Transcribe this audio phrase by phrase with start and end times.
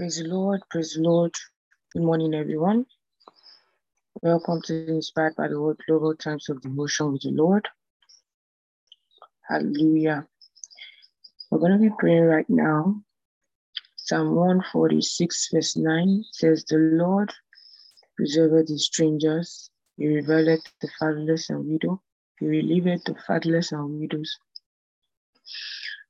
[0.00, 1.34] Praise the Lord, praise the Lord.
[1.92, 2.86] Good morning, everyone.
[4.22, 7.68] Welcome to Inspired by the Word Global Times of Devotion with the Lord.
[9.46, 10.26] Hallelujah.
[11.50, 13.02] We're going to be praying right now.
[13.96, 17.30] Psalm 146, verse 9 says, The Lord
[18.18, 22.00] preserveth the strangers, he revealeth the fatherless and widow,
[22.38, 24.38] he relieveth the fatherless and widows.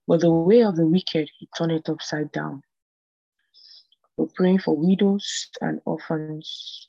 [0.07, 2.63] But the way of the wicked he turneth upside down.
[4.21, 6.89] We're praying for widows and orphans,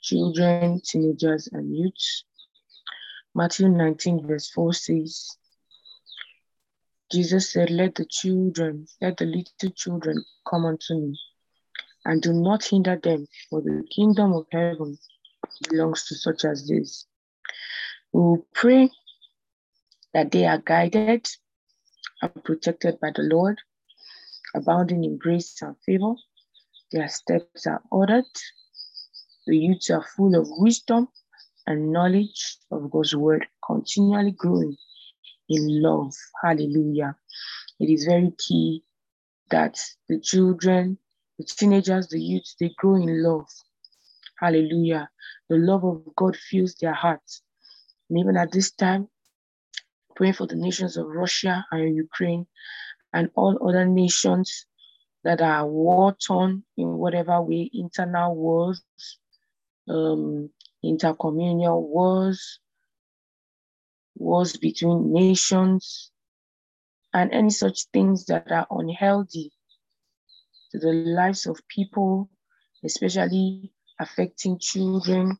[0.00, 2.24] children, teenagers, and youths.
[3.34, 5.36] Matthew 19, verse 4 says,
[7.12, 11.20] Jesus said, Let the children, let the little children come unto me,
[12.06, 14.96] and do not hinder them, for the kingdom of heaven
[15.68, 17.06] belongs to such as this.
[18.14, 18.88] We will pray
[20.14, 21.28] that they are guided
[22.22, 23.60] and protected by the Lord
[24.54, 26.14] abounding in grace and favor.
[26.92, 28.24] Their steps are ordered.
[29.46, 31.08] The youths are full of wisdom
[31.66, 34.76] and knowledge of God's word, continually growing
[35.48, 36.14] in love.
[36.42, 37.16] Hallelujah.
[37.80, 38.82] It is very key
[39.50, 40.98] that the children,
[41.38, 43.48] the teenagers, the youths, they grow in love.
[44.38, 45.10] Hallelujah.
[45.48, 47.42] The love of God fills their hearts.
[48.08, 49.08] And even at this time,
[50.16, 52.46] praying for the nations of Russia and Ukraine
[53.12, 54.66] and all other nations
[55.24, 58.82] that are war torn in whatever way, internal wars,
[59.88, 60.50] um,
[60.84, 62.60] intercommunal wars,
[64.16, 66.10] wars between nations,
[67.12, 69.50] and any such things that are unhealthy
[70.70, 72.28] to the lives of people,
[72.84, 75.36] especially affecting children,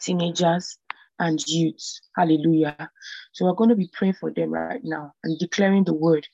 [0.00, 0.78] teenagers,
[1.18, 2.00] and youths.
[2.16, 2.90] Hallelujah.
[3.32, 6.26] So we're going to be praying for them right now and declaring the word.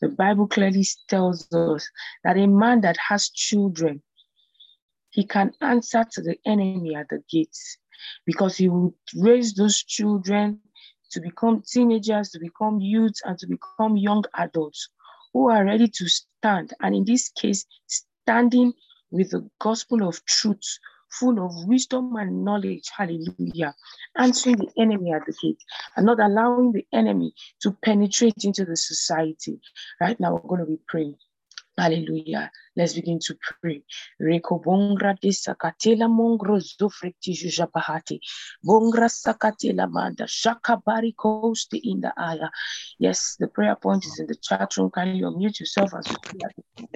[0.00, 1.88] The Bible clearly tells us
[2.24, 4.02] that a man that has children,
[5.10, 7.78] he can answer to the enemy at the gates
[8.26, 10.60] because he will raise those children
[11.10, 14.88] to become teenagers, to become youths, and to become young adults
[15.32, 16.72] who are ready to stand.
[16.80, 18.72] And in this case, standing
[19.10, 20.78] with the gospel of truth
[21.10, 22.90] full of wisdom and knowledge.
[22.96, 23.74] Hallelujah.
[24.16, 25.62] Answering the enemy at the gate
[25.96, 29.60] and not allowing the enemy to penetrate into the society.
[30.00, 31.16] Right now, we're going to be praying.
[31.78, 32.50] Hallelujah.
[32.76, 33.82] Let's begin to pray.
[34.20, 38.18] Reko bongra de sakatela mongro zofrikti jujapahati.
[38.66, 42.50] Bongra sakatela manda shakabari coast in the aya.
[42.98, 44.90] Yes, the prayer point is in the chat room.
[44.90, 46.86] Can you unmute yourself as you pray?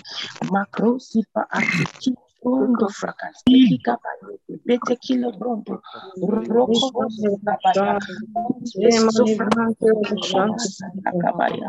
[0.50, 4.26] Macro sipa akiki Rondo fracasiki kabaya,
[4.66, 5.74] bete kilo rondo,
[6.54, 6.86] roko
[7.46, 7.98] kabaya,
[8.88, 9.24] eso
[11.22, 11.68] kabaya,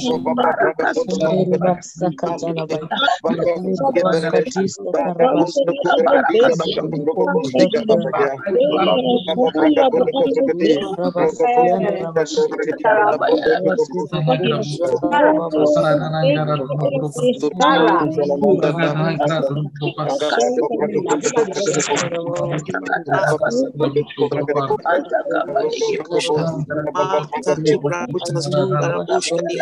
[4.65, 4.81] isa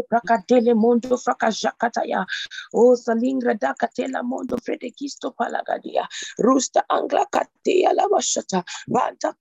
[0.09, 1.17] Prakatele mondo
[2.03, 2.27] frakajakataya.
[2.75, 6.07] O oh, salingra dakatela mondo fredekisto palagadia.
[6.39, 8.65] Rusta angla katea lavashata.
[8.89, 9.35] Banta.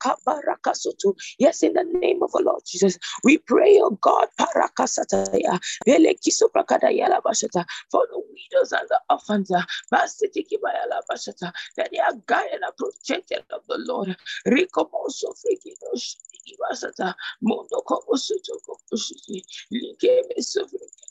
[1.40, 5.60] Yes, in the name of the Lord Jesus, we pray, oh God, parakasataya.
[5.88, 7.66] Belekiso prakadaya lavashata.
[7.90, 11.52] For the widows and the orphans, uh, basitiki lavashata.
[11.78, 14.16] That they are guided and protected of the Lord.
[14.48, 17.14] Rikomoso frekido shikibasata.
[17.42, 19.44] Mondo komosuto komosuti.
[19.72, 21.11] Likebe sofreki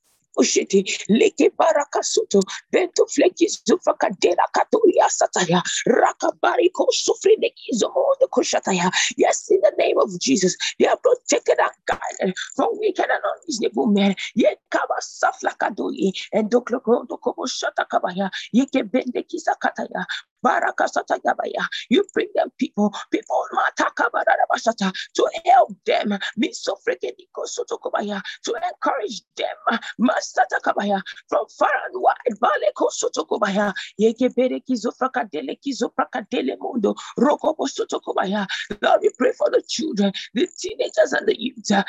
[1.09, 3.05] Leke Barakasoto, Bento
[5.09, 5.61] Sataya,
[8.19, 8.91] the Koshataya.
[9.17, 13.87] Yes, in the name of Jesus, they are protected and guided from wicked and unreasonable
[13.87, 14.15] men.
[14.35, 20.05] Yet Kaba Saflakadoi, and Dokloko Dokobo Shatakabaya, Yeke Bendekisa Kataya,
[21.89, 23.45] You bring them people, people
[25.15, 26.19] to help them, to
[28.53, 29.55] encourage them,
[31.29, 32.15] from far and wide.
[38.81, 41.65] Lord, we pray for the children, the teenagers, and the youth.
[41.67, 41.87] That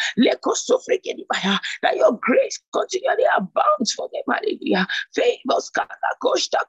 [1.96, 4.22] your grace continually abounds for them.
[4.28, 4.86] Hallelujah.
[5.14, 6.60] Favors Kalakoshta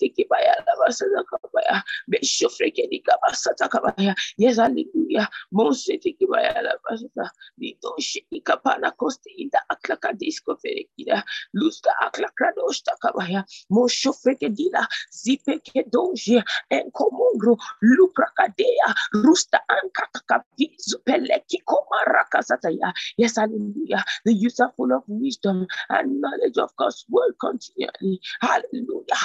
[0.00, 4.14] Kabara Basata, Besitiki Baya Basata Kabaya, Beshofrekedi Kabasata Kabaya.
[4.36, 5.28] Yes, hallelujah.
[5.54, 6.54] Mositiki Baya
[6.88, 11.22] Basata, Nito Shika Pana Costi in the Aklaka Disco Ferekida,
[11.56, 16.42] Lusta Aklakradosta Kabaya, Moshofrekedila, Zipekedoja,
[16.72, 22.92] Enkomongro, Luprakadea, Rusta Ankatakapizu Peleki Komarakasataya.
[23.16, 24.04] Yes, hallelujah.
[24.24, 28.20] The youth are full of wisdom and knowledge of God's word continually.
[28.40, 29.20] Hallelujah.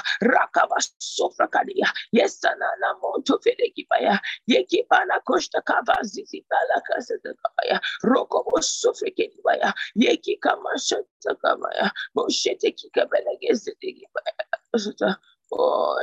[0.67, 1.87] Rakaba Sofrakadia.
[2.11, 4.19] Yes, Sanana Monto Ferekibaya.
[4.49, 7.79] Yekipana Kosta Kava Zizibala Kasatakabaya.
[8.05, 9.73] Rokobo Sofrekibaya.
[9.97, 11.91] Yeki Kamashatakabaya.
[12.17, 13.37] Moshete Kikabela
[15.53, 15.97] Oh,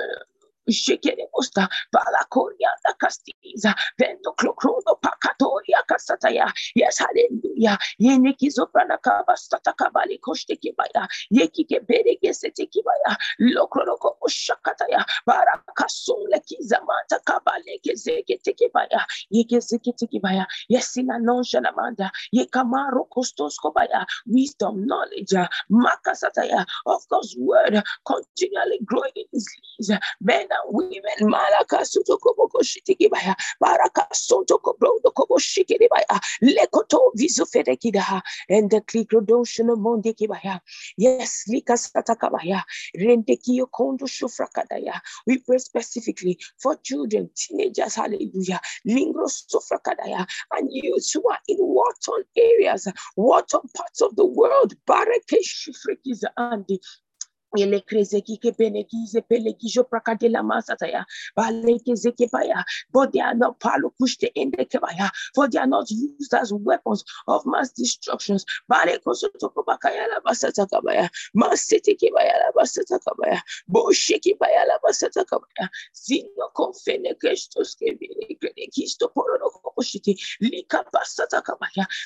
[0.70, 7.78] Shekere posta balakoria da castiza vendo clocrono pacatoria casataya yes hallelujah.
[8.00, 17.78] Yeneki zoprana kabastata kabali koshte kibaya yeki kebere gesete kibaya lokroko ushakataya barakasule kizamata kabale
[17.84, 25.36] kezeke tekibaya yeke zeke tekibaya yes ina nonshana manda yekamaro kostos kobaya wisdom knowledge
[25.70, 29.48] makasataya of God's word continually growing in his
[29.80, 31.32] leaves men and women.
[31.32, 40.60] Malaka Sutokoboko Shitikibaya, Baraka Sotokobo Shikibaya, Lekoto Visufedekidaha, and the Klikrodoshan of Mondekibaya.
[40.96, 42.62] Yes, Lika Satakabaya,
[42.96, 45.00] Rendekio Kondo Shufrakadaya.
[45.26, 52.24] We pray specifically for children, teenagers, hallelujah, Lingro Sufrakadaya, and youths who are in war-torn
[52.36, 54.74] areas, war-torn parts of the world.
[54.86, 56.78] Barake Shufrekiza Andi
[62.92, 67.44] but they are not palukushte ende kebaya for they are not used as weapons of
[67.46, 68.44] mass destructions.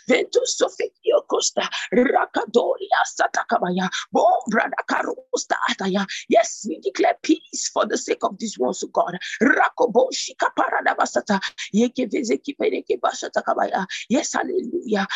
[0.08, 3.88] Vento sofekio costa rakadoria sata kabaya
[6.28, 9.18] Yes, we declare peace for the sake of these ones, God.
[14.08, 15.06] Yes, hallelujah.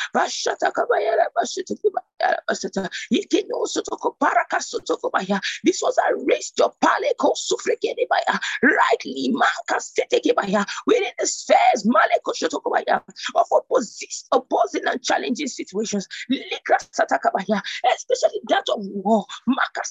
[5.64, 8.38] This was a race to paleko sufrekene baya.
[8.62, 10.64] Rightly makasiteke baya.
[10.86, 13.00] Within the spheres maleko sotoko baya
[13.34, 16.06] of opposition, opposing and challenging situations.
[16.30, 17.60] Likra sataka baya.
[17.94, 19.24] Especially that of war.
[19.46, 19.82] Maka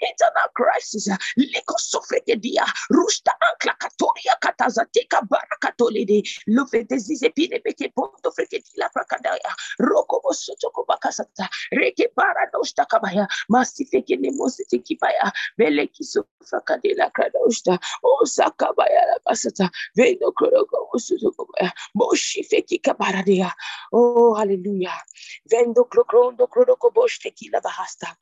[0.00, 6.22] internal crisis uh, liko sofrekedia rusta ankla katoria katazatika barakatolede.
[6.46, 9.52] Lufete zize pine peke ponto freketila prakadaya.
[9.80, 13.26] Roko bosoto bakasata reke paradosta kabaya.
[13.50, 15.32] Masifeke ne mosete kibaya.
[15.56, 19.70] Bele kiso fakadela kradosta o sakabaya la basata.
[19.96, 23.52] Vendo kroko bosoto kabaya moshifeki kabaradia
[23.92, 25.02] oh hallelujah.
[25.50, 28.16] Vendo krokrondo kroko boshte kila bahasta.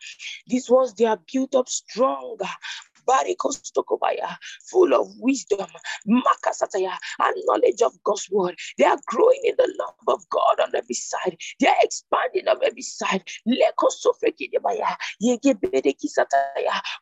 [0.46, 2.38] This was they are built up strong
[4.70, 5.66] full of wisdom,
[6.08, 8.58] makasataya, and knowledge of God's word.
[8.78, 11.36] They are growing in the love of God on every side.
[11.60, 13.22] They are expanding on every side.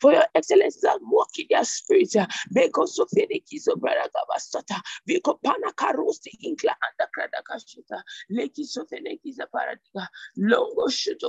[0.01, 1.65] For your excellencies are walking their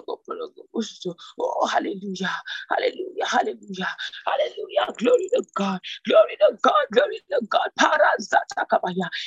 [0.07, 0.65] kopologo
[1.39, 2.35] Oh, hallelujah.
[2.69, 3.25] Hallelujah.
[3.25, 3.95] Hallelujah.
[4.25, 4.64] Hallelujah.
[4.65, 4.93] Hallelujah.
[4.97, 5.79] Glory to God.
[6.07, 6.85] Glory to God.
[6.91, 7.69] Glory to God.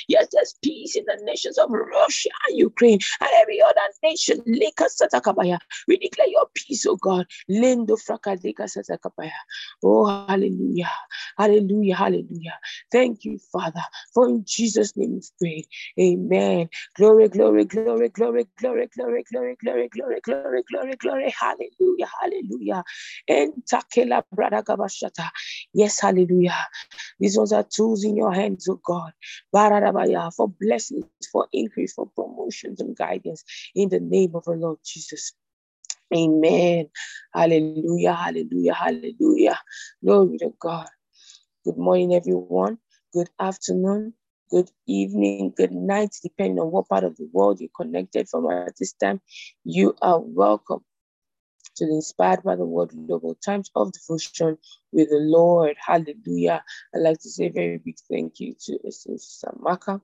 [0.07, 4.41] Yes, there's peace in the nations of Russia, Ukraine, and every other nation.
[4.45, 7.25] We declare your peace, oh God.
[9.83, 10.91] Oh, hallelujah.
[11.37, 11.95] Hallelujah.
[11.95, 12.59] Hallelujah.
[12.91, 13.81] Thank you, Father.
[14.13, 15.63] For in Jesus' name we pray.
[16.03, 16.69] Amen.
[16.95, 19.89] Glory, glory, glory, glory, glory, glory, glory, glory, glory,
[20.21, 21.35] glory, glory, glory.
[21.39, 22.07] Hallelujah.
[22.21, 22.83] Hallelujah.
[25.73, 26.67] Yes, hallelujah.
[27.19, 29.13] These ones are tools in your hands, oh God.
[29.51, 33.43] For blessings, for increase, for promotions and guidance
[33.75, 35.33] in the name of our Lord Jesus.
[36.15, 36.89] Amen.
[37.33, 38.13] Hallelujah.
[38.13, 38.73] Hallelujah.
[38.73, 39.59] Hallelujah.
[40.03, 40.87] Glory to God.
[41.65, 42.79] Good morning, everyone.
[43.13, 44.13] Good afternoon.
[44.49, 45.53] Good evening.
[45.55, 49.21] Good night, depending on what part of the world you're connected from at this time.
[49.63, 50.79] You are welcome
[51.79, 54.57] to the Inspired by the Word Global Times of Devotion
[54.91, 55.77] with the Lord.
[55.79, 56.61] Hallelujah.
[56.93, 60.01] I'd like to say a very big thank you to Sister Samaka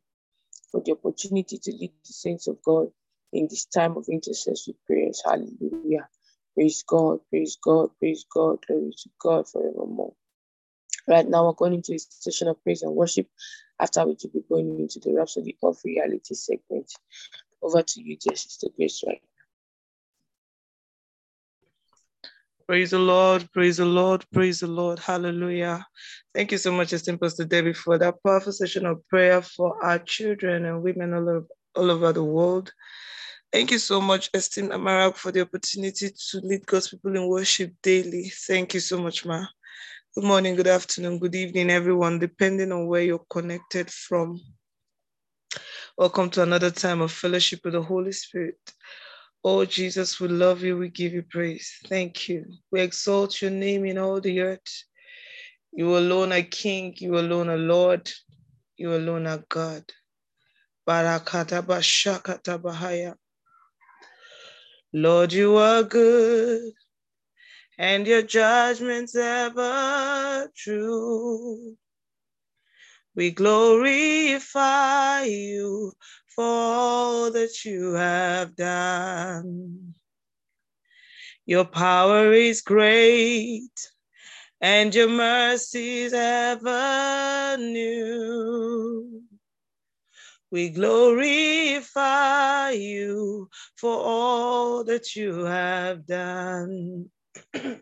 [0.72, 2.92] for the opportunity to lead the saints of God
[3.34, 5.22] in this time of intercessory prayers.
[5.26, 6.08] Hallelujah.
[6.54, 10.14] Praise God, praise God, praise God, glory to God forevermore.
[11.10, 13.28] Right now, we're going into a session of praise and worship,
[13.82, 16.90] after which we'll be going into the Rhapsody of Reality segment.
[17.62, 19.22] Over to you, dear Sister Grace, right
[22.68, 24.98] Praise the Lord, praise the Lord, praise the Lord.
[24.98, 25.86] Hallelujah.
[26.34, 30.00] Thank you so much, Esteemed Pastor Debbie, for that powerful session of prayer for our
[30.00, 32.74] children and women all over, all over the world.
[33.54, 37.72] Thank you so much, Esteemed Amarak, for the opportunity to lead God's people in worship
[37.84, 38.32] daily.
[38.48, 39.46] Thank you so much, Ma.
[40.16, 44.42] Good morning, good afternoon, good evening, everyone, depending on where you're connected from.
[46.00, 48.58] Welcome to another time of fellowship with the Holy Spirit.
[49.48, 50.76] Oh, Jesus, we love you.
[50.76, 51.72] We give you praise.
[51.86, 52.48] Thank you.
[52.72, 54.84] We exalt your name in all the earth.
[55.72, 56.96] You alone are King.
[56.98, 58.12] You alone are Lord.
[58.76, 59.84] You alone are God.
[60.90, 63.16] Barakata bashakata.
[64.92, 66.72] Lord, you are good,
[67.78, 71.76] and your judgments ever true.
[73.16, 75.94] We glorify you
[76.36, 79.94] for all that you have done.
[81.46, 83.92] Your power is great
[84.60, 89.22] and your mercies ever new.
[90.52, 97.10] We glorify you for all that you have done.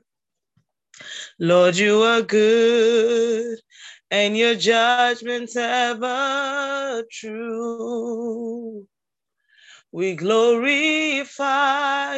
[1.39, 3.59] Lord, you are good
[4.13, 8.85] and your judgments ever true.
[9.91, 11.37] We glorify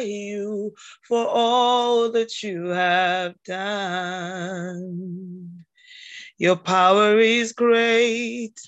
[0.00, 0.74] you
[1.08, 4.84] for all that you have done.
[6.36, 8.60] Your power is great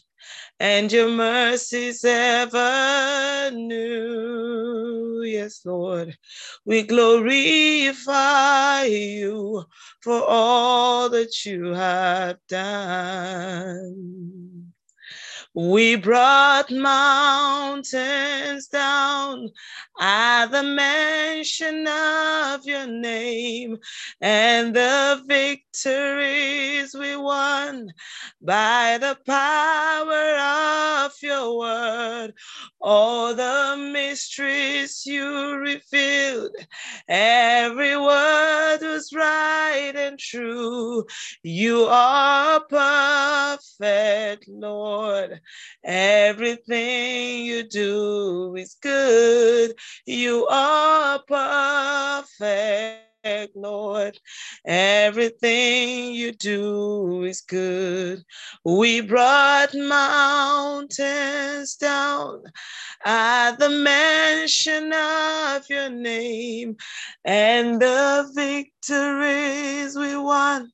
[0.60, 5.22] and your mercies ever new.
[5.24, 6.16] Yes, Lord,
[6.64, 7.24] we glorify
[8.84, 9.64] you
[10.02, 13.98] for all that you have done.
[15.60, 19.50] We brought mountains down
[19.98, 23.78] at the mention of your name
[24.20, 27.90] and the victories we won
[28.40, 32.34] by the power of your word.
[32.80, 36.54] All the mysteries you revealed,
[37.08, 41.04] every word was right and true.
[41.42, 45.40] You are perfect, Lord.
[45.84, 49.74] Everything you do is good.
[50.06, 53.08] You are perfect.
[53.54, 54.18] Lord,
[54.64, 58.22] everything you do is good.
[58.64, 62.42] We brought mountains down
[63.04, 66.76] at the mention of your name
[67.24, 70.70] and the victories we won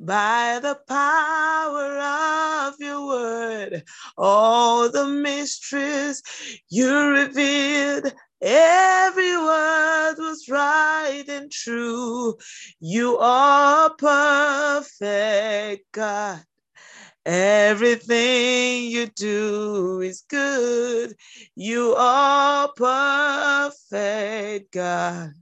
[0.00, 1.98] by the power
[2.68, 3.84] of your word.
[4.16, 6.22] All the mysteries
[6.70, 12.36] you revealed, every word was right and true.
[12.80, 16.42] You are perfect, God.
[17.26, 21.14] Everything you do is good.
[21.54, 25.32] You are perfect, God.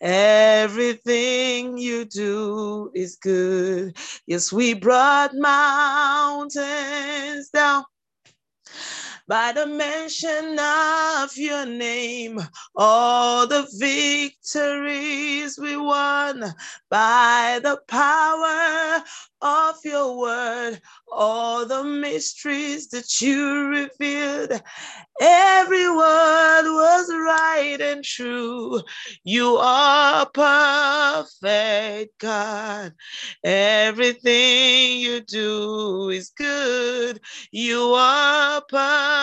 [0.00, 3.96] Everything you do is good.
[4.26, 6.58] Yes, we brought mountains
[7.50, 7.84] down
[9.28, 12.40] by the mention of your name.
[12.76, 16.54] All the victories we won
[16.90, 19.02] by the power
[19.42, 24.60] of your word, all the mysteries that you revealed.
[25.20, 28.82] Every word was right and true.
[29.24, 32.92] You are perfect, God.
[33.42, 37.20] Everything you do is good.
[37.50, 39.15] You are perfect,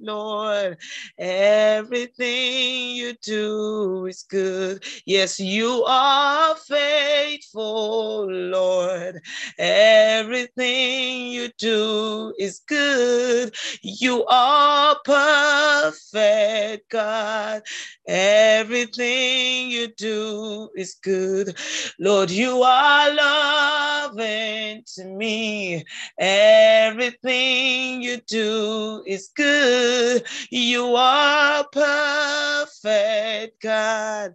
[0.00, 0.78] Lord.
[1.18, 4.84] Everything you do is good.
[5.06, 8.26] Yes, you are faithful.
[8.30, 9.20] Lord.
[9.58, 13.54] Everything you do is good.
[13.82, 17.62] You are perfect, God.
[18.08, 21.56] Everything you do is good.
[21.98, 25.84] Lord, you are loving to me.
[26.18, 30.24] Everything you do is good.
[30.50, 34.34] You are perfect, God.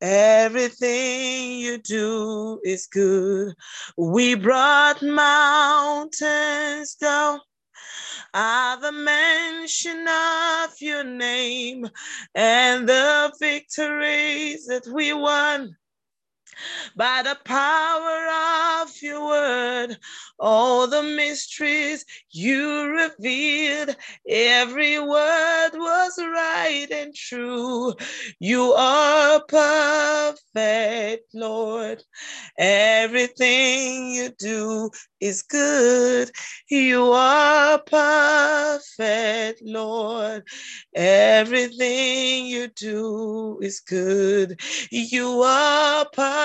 [0.00, 3.54] Everything you do is good.
[3.96, 7.40] We brought mountains down
[8.34, 11.88] at the mention of your name
[12.34, 15.76] and the victories that we won
[16.96, 19.96] by the power of your word.
[20.38, 23.96] All the mysteries you revealed,
[24.28, 27.94] every word was right and true.
[28.40, 32.02] You are perfect, Lord.
[32.58, 34.90] Everything you do
[35.20, 36.30] is good.
[36.68, 40.44] You are perfect, Lord.
[40.94, 44.60] Everything you do is good.
[44.90, 46.43] You are perfect,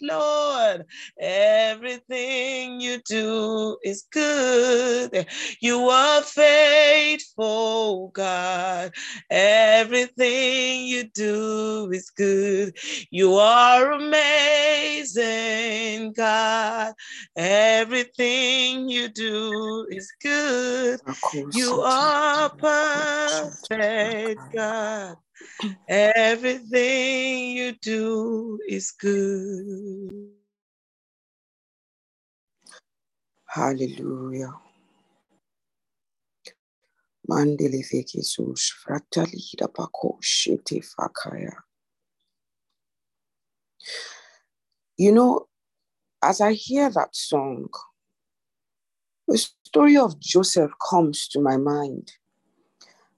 [0.00, 0.86] Lord.
[1.18, 5.26] Everything you do is good.
[5.60, 8.92] You are faithful, God.
[9.30, 12.76] Everything you do is good.
[13.10, 15.22] You are amazing,
[16.12, 16.94] God.
[17.36, 21.00] Everything you do is good.
[21.52, 25.16] You are perfect, God.
[25.88, 30.30] Everything you do is good.
[33.48, 34.52] Hallelujah.
[37.30, 41.54] Mandele Jesus, fratalida bako shete fakaya.
[44.98, 45.46] You know,
[46.22, 47.68] as I hear that song,
[49.28, 52.12] the story of Joseph comes to my mind.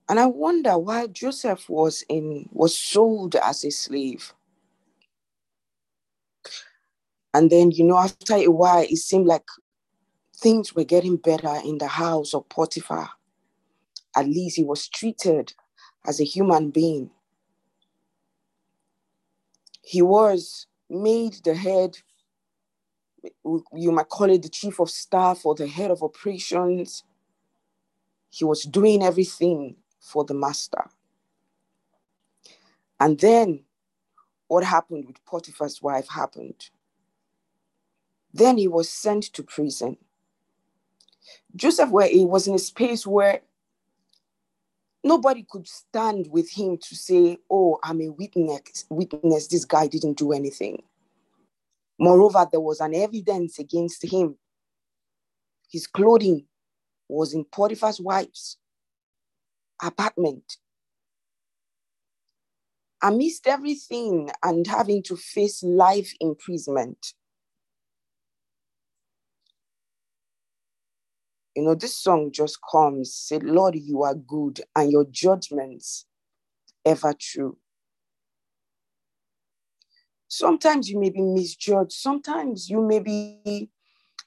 [0.09, 4.33] And I wonder why Joseph was in was sold as a slave.
[7.35, 9.45] And then, you know, after a while, it seemed like
[10.37, 13.09] things were getting better in the house of Potiphar.
[14.17, 15.53] At least he was treated
[16.07, 17.11] as a human being.
[19.83, 21.99] He was made the head,
[23.45, 27.05] you might call it the chief of staff or the head of operations.
[28.31, 30.85] He was doing everything for the master.
[33.01, 33.65] And then
[34.49, 36.71] what happened with Potiphar's wife happened.
[38.33, 39.97] Then he was sent to prison.
[41.55, 43.41] Joseph, where he was in a space where
[45.03, 50.19] nobody could stand with him to say, Oh, I'm a witness, witness, this guy didn't
[50.19, 50.83] do anything.
[51.99, 54.37] Moreover, there was an evidence against him.
[55.71, 56.47] His clothing
[57.09, 58.59] was in Potiphar's wife's
[59.83, 60.57] apartment.
[63.03, 67.15] Amidst everything and having to face life imprisonment,
[71.55, 76.07] you know, this song just comes, say, Lord, you are good and your judgments
[76.85, 77.57] ever true.
[80.29, 81.93] Sometimes you may be misjudged.
[81.93, 83.71] Sometimes you may be,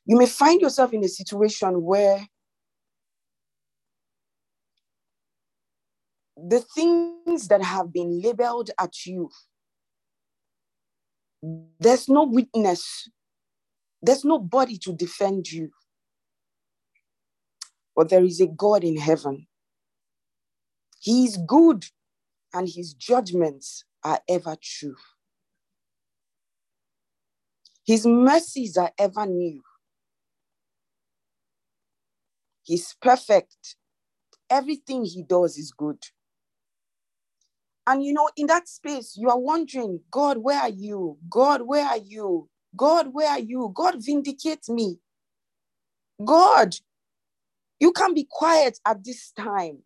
[0.06, 2.26] you may find yourself in a situation where
[6.48, 9.30] the things that have been labeled at you,
[11.80, 13.10] there's no witness,
[14.02, 15.70] there's nobody to defend you.
[17.96, 19.48] But there is a God in heaven.
[21.02, 21.86] He is good
[22.54, 24.96] and his judgments are ever true.
[27.86, 29.62] His mercies are ever new.
[32.64, 33.76] He's perfect.
[34.50, 35.98] Everything he does is good.
[37.90, 41.18] And you know, in that space, you are wondering, God, where are you?
[41.30, 42.50] God, where are you?
[42.78, 43.72] God, where are you?
[43.76, 45.00] God, vindicate me.
[46.26, 46.76] God,
[47.80, 49.80] You can be quiet at this time.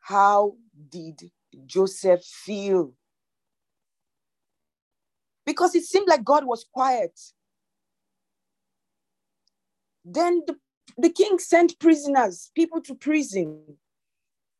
[0.00, 0.54] How
[0.90, 1.30] did
[1.66, 2.94] Joseph feel?
[5.46, 7.18] Because it seemed like God was quiet.
[10.04, 10.56] Then the,
[10.98, 13.62] the king sent prisoners, people to prison.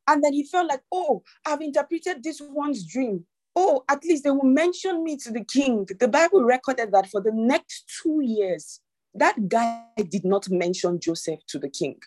[0.07, 3.25] And then he felt like, oh, I've interpreted this one's dream.
[3.55, 5.87] Oh, at least they will mention me to the king.
[6.01, 8.81] The Bible recorded that for the next two years,
[9.15, 11.99] that guy did not mention Joseph to the king.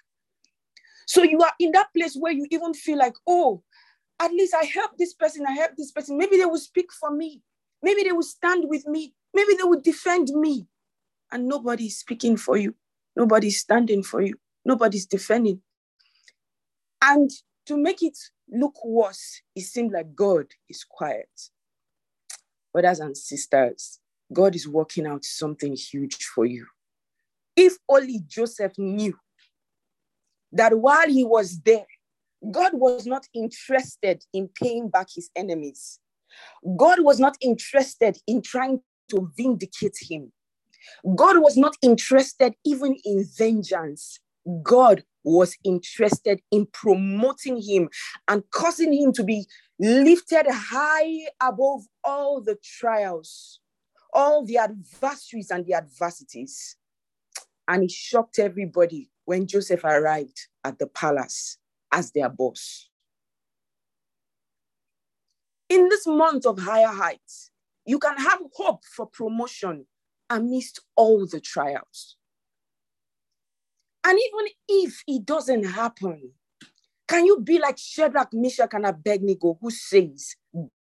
[1.05, 3.61] So you are in that place where you even feel like, oh,
[4.19, 6.17] at least I help this person, I help this person.
[6.17, 7.41] Maybe they will speak for me.
[7.83, 9.13] Maybe they will stand with me.
[9.33, 10.67] Maybe they will defend me.
[11.31, 12.75] And nobody is speaking for you.
[13.15, 14.35] Nobody's standing for you.
[14.63, 15.61] Nobody's defending.
[17.01, 17.29] And
[17.65, 18.17] to make it
[18.49, 21.29] look worse, it seemed like God is quiet.
[22.73, 23.99] Brothers and sisters,
[24.31, 26.65] God is working out something huge for you.
[27.55, 29.17] If only Joseph knew
[30.51, 31.85] that while he was there,
[32.51, 35.99] God was not interested in paying back his enemies.
[36.77, 40.31] God was not interested in trying to vindicate him.
[41.15, 44.19] God was not interested even in vengeance.
[44.63, 47.89] God was interested in promoting him
[48.27, 49.45] and causing him to be
[49.79, 53.59] lifted high above all the trials,
[54.13, 56.77] all the adversaries and the adversities.
[57.67, 61.57] And he shocked everybody when Joseph arrived at the palace
[61.91, 62.89] as their boss.
[65.67, 67.49] In this month of higher heights,
[67.85, 69.87] you can have hope for promotion
[70.29, 72.17] amidst all the trials.
[74.05, 76.31] And even if it doesn't happen,
[77.07, 80.35] can you be like Shadrach, Meshach, and Abednego who says,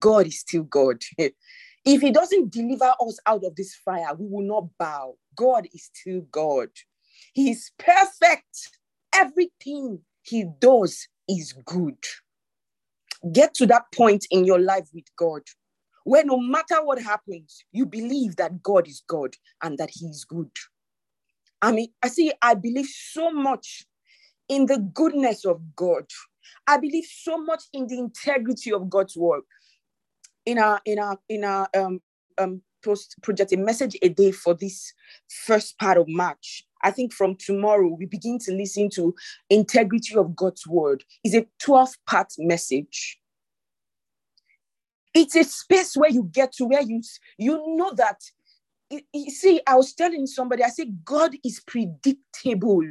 [0.01, 1.03] God is still God?
[1.19, 5.15] if he doesn't deliver us out of this fire, we will not bow.
[5.37, 6.71] God is still God.
[7.33, 8.71] He is perfect.
[9.15, 11.99] Everything he does is good.
[13.33, 15.43] Get to that point in your life with God
[16.05, 20.25] where no matter what happens, you believe that God is God and that He is
[20.25, 20.51] good.
[21.65, 23.87] I mean, I see, I believe so much
[24.51, 26.05] in the goodness of God.
[26.67, 29.45] I believe so much in the integrity of God's work.
[30.45, 32.03] In our in our in our um
[32.37, 34.93] um post project a message a day for this
[35.47, 36.65] first part of March.
[36.83, 39.15] I think from tomorrow we begin to listen to
[39.49, 41.03] integrity of God's word.
[41.25, 43.19] Is a 12 part message.
[45.15, 47.01] It's a space where you get to where you
[47.39, 48.21] you know that
[48.91, 52.83] you see, I was telling somebody, I said, God is predictable.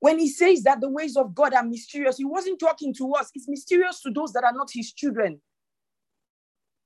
[0.00, 3.30] When he says that the ways of God are mysterious, he wasn't talking to us.
[3.34, 5.40] It's mysterious to those that are not his children.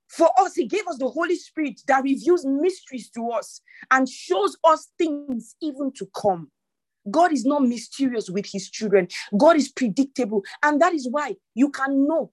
[0.09, 4.57] For us, he gave us the Holy Spirit that reveals mysteries to us and shows
[4.63, 6.51] us things even to come.
[7.09, 9.07] God is not mysterious with his children.
[9.37, 10.43] God is predictable.
[10.61, 12.31] And that is why you can know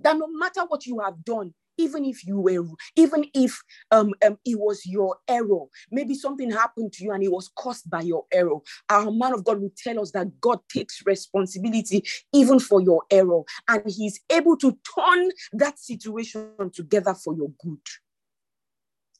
[0.00, 2.64] that no matter what you have done, even if you were
[2.96, 7.30] even if um, um it was your error maybe something happened to you and it
[7.30, 8.58] was caused by your error
[8.88, 13.42] our man of god will tell us that god takes responsibility even for your error
[13.68, 17.80] and he's able to turn that situation together for your good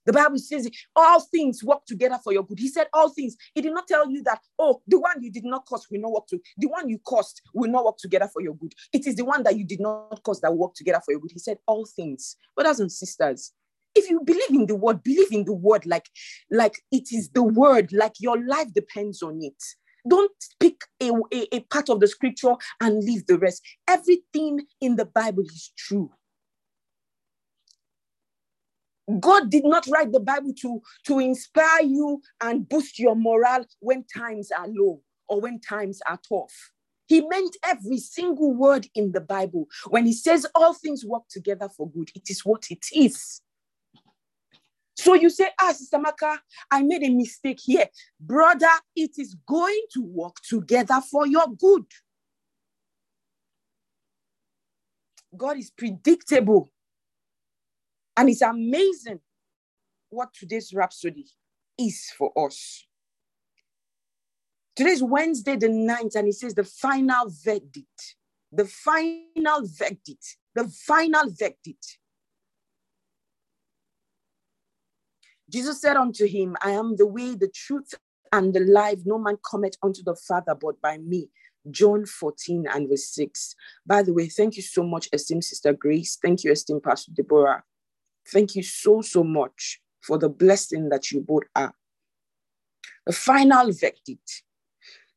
[0.07, 2.59] the Bible says all things work together for your good.
[2.59, 3.37] He said all things.
[3.55, 6.13] He did not tell you that, oh, the one you did not cost will not
[6.13, 8.75] work to, the one you cost will not work together for your good.
[8.93, 11.21] It is the one that you did not cost that will work together for your
[11.21, 11.33] good.
[11.33, 12.37] He said all things.
[12.55, 13.53] Brothers and sisters,
[13.95, 16.09] if you believe in the word, believe in the word like,
[16.51, 19.63] like it is the word, like your life depends on it.
[20.09, 23.63] Don't pick a, a, a part of the scripture and leave the rest.
[23.87, 26.11] Everything in the Bible is true.
[29.21, 34.05] God did not write the Bible to, to inspire you and boost your morale when
[34.05, 36.71] times are low or when times are tough.
[37.07, 39.67] He meant every single word in the Bible.
[39.89, 43.43] When he says all things work together for good, it is what it is.
[44.97, 47.87] So you say, ah, Sister Maka, I made a mistake here.
[48.21, 51.85] Brother, it is going to work together for your good.
[55.37, 56.72] God is predictable.
[58.17, 59.21] And it's amazing
[60.11, 61.27] what today's rhapsody
[61.79, 62.87] is for us.
[64.75, 68.17] Today's Wednesday, the 9th, and it says the final verdict.
[68.53, 70.37] The final verdict.
[70.55, 71.99] The final verdict.
[75.51, 77.95] Jesus said unto him, I am the way, the truth,
[78.33, 79.01] and the life.
[79.05, 81.29] No man cometh unto the Father but by me.
[81.71, 83.55] John 14 and verse 6.
[83.87, 86.19] By the way, thank you so much, esteemed Sister Grace.
[86.21, 87.63] Thank you, esteemed Pastor Deborah.
[88.31, 91.75] Thank you so, so much for the blessing that you both are.
[93.07, 94.43] The final verdict.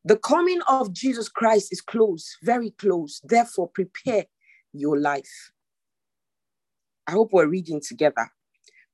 [0.04, 3.22] The coming of Jesus Christ is close, very close.
[3.24, 4.26] Therefore, prepare
[4.72, 5.52] your life.
[7.08, 8.32] I hope we're reading together.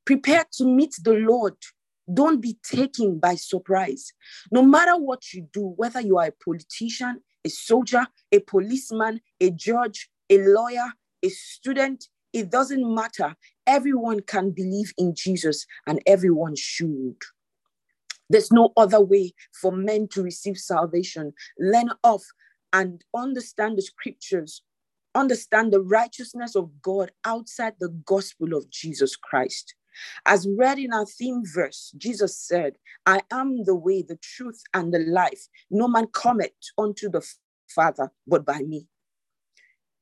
[0.06, 1.56] Prepare to meet the Lord.
[2.12, 4.14] Don't be taken by surprise.
[4.52, 9.50] No matter what you do, whether you are a politician, a soldier, a policeman, a
[9.52, 10.88] judge, a lawyer,
[11.24, 13.36] a student, it doesn't matter.
[13.68, 17.18] Everyone can believe in Jesus and everyone should.
[18.30, 21.34] There's no other way for men to receive salvation.
[21.60, 22.24] Learn off
[22.72, 24.62] and understand the scriptures,
[25.14, 29.76] understand the righteousness of God outside the gospel of Jesus Christ.
[30.26, 34.94] As read in our theme verse, Jesus said, I am the way, the truth, and
[34.94, 35.48] the life.
[35.70, 37.28] No man cometh unto the
[37.68, 38.88] Father but by me.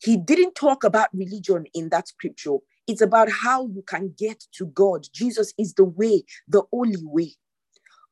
[0.02, 2.58] He didn't talk about religion in that scripture.
[2.88, 5.08] It's about how you can get to God.
[5.14, 7.36] Jesus is the way, the only way.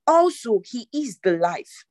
[0.06, 1.86] Also, He is the life,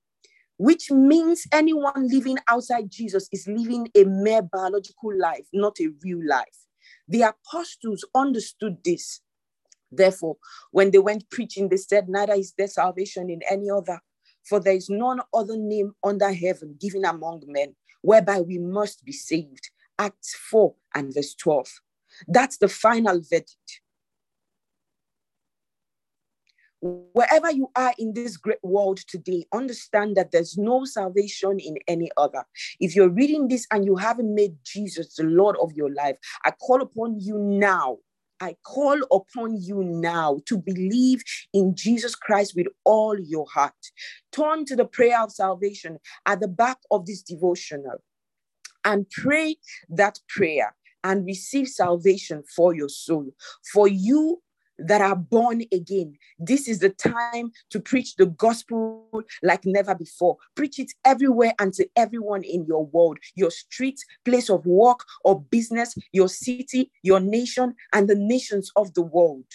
[0.58, 6.20] which means anyone living outside Jesus is living a mere biological life, not a real
[6.26, 6.66] life.
[7.08, 9.20] The apostles understood this.
[9.90, 10.36] Therefore,
[10.72, 14.00] when they went preaching, they said, Neither is there salvation in any other,
[14.44, 19.12] for there is none other name under heaven given among men whereby we must be
[19.12, 19.70] saved.
[19.98, 21.68] Acts 4 and verse 12.
[22.28, 23.80] That's the final verdict.
[26.82, 32.10] Wherever you are in this great world today, understand that there's no salvation in any
[32.16, 32.44] other.
[32.78, 36.50] If you're reading this and you haven't made Jesus the Lord of your life, I
[36.50, 37.98] call upon you now
[38.40, 43.72] I call upon you now to believe in Jesus Christ with all your heart.
[44.32, 48.02] Turn to the prayer of salvation at the back of this devotional
[48.86, 49.56] and pray
[49.90, 53.26] that prayer and receive salvation for your soul.
[53.72, 54.42] For you
[54.78, 59.08] that are born again, this is the time to preach the gospel
[59.42, 60.36] like never before.
[60.54, 65.40] Preach it everywhere and to everyone in your world, your street, place of work or
[65.40, 69.46] business, your city, your nation, and the nations of the world.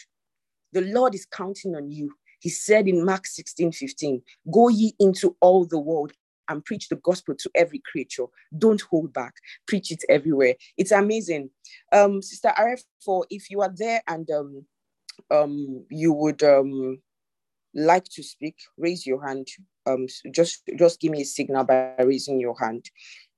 [0.74, 2.14] The Lord is counting on you.
[2.40, 6.12] He said in Mark 16 15, Go ye into all the world
[6.52, 8.26] and preach the gospel to every creature.
[8.58, 9.34] Don't hold back.
[9.68, 10.56] Preach it everywhere.
[10.78, 11.50] It's amazing.
[11.92, 14.66] Um, Sister Arifo, if you are there and um,
[15.32, 17.00] um, you would um,
[17.74, 19.48] like to speak, raise your hand.
[19.86, 22.90] Um, just just give me a signal by raising your hand.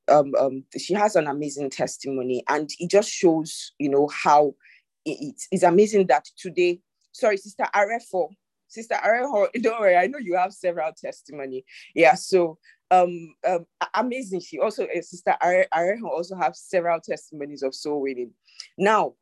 [0.10, 4.56] Um, um, she has an amazing testimony, and it just shows, you know, how
[5.06, 6.82] it, it's amazing that today.
[7.14, 8.30] Sorry, Sister Arifo.
[8.74, 11.64] Sister Arifo, don't worry, I know you have several testimony.
[11.94, 12.58] Yeah, so
[12.92, 14.42] um, um amazing.
[14.42, 18.32] She also, uh, Sister Areho also have several testimonies of soul winning.
[18.78, 19.14] Now,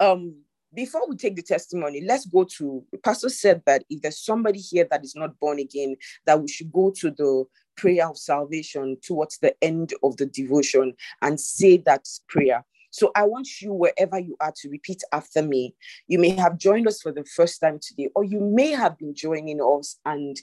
[0.00, 0.36] um,
[0.74, 4.86] before we take the testimony, let's go to Pastor said that if there's somebody here
[4.90, 5.96] that is not born again,
[6.26, 7.44] that we should go to the
[7.76, 12.64] prayer of salvation towards the end of the devotion and say that prayer.
[12.90, 15.74] So I want you, wherever you are, to repeat after me.
[16.08, 19.14] You may have joined us for the first time today, or you may have been
[19.14, 20.40] joining us and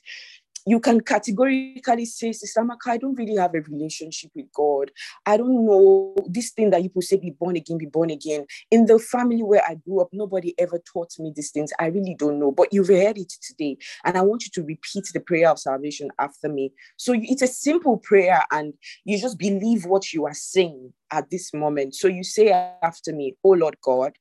[0.66, 4.92] you can categorically say, Sister Maka, I don't really have a relationship with God.
[5.26, 8.46] I don't know this thing that you people say, be born again, be born again.
[8.70, 11.72] In the family where I grew up, nobody ever taught me these things.
[11.80, 12.52] I really don't know.
[12.52, 13.78] But you've heard it today.
[14.06, 16.72] And I want you to repeat the prayer of salvation after me.
[16.98, 18.74] So it's a simple prayer, and
[19.06, 21.96] you just believe what you are saying at this moment.
[21.96, 24.14] So you say after me, Oh Lord God,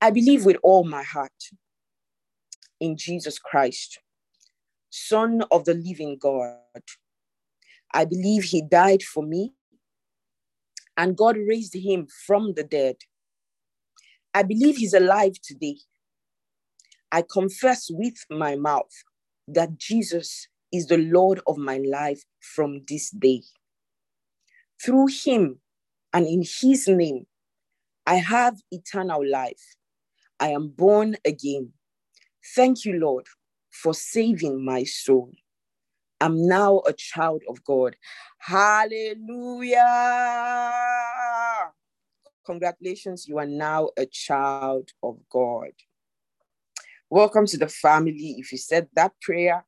[0.00, 1.32] I believe with all my heart
[2.80, 3.98] in Jesus Christ
[4.90, 6.56] Son of the living God.
[7.92, 9.54] I believe he died for me
[10.96, 12.96] and God raised him from the dead.
[14.34, 15.76] I believe he's alive today.
[17.10, 18.92] I confess with my mouth
[19.46, 23.42] that Jesus is the Lord of my life from this day.
[24.82, 25.60] Through him
[26.12, 27.26] and in his name,
[28.06, 29.76] I have eternal life.
[30.40, 31.72] I am born again.
[32.54, 33.26] Thank you, Lord,
[33.82, 35.32] for saving my soul.
[36.20, 37.96] I'm now a child of God.
[38.38, 39.76] Hallelujah.
[42.44, 45.70] Congratulations, you are now a child of God.
[47.10, 48.36] Welcome to the family.
[48.38, 49.64] If you said that prayer,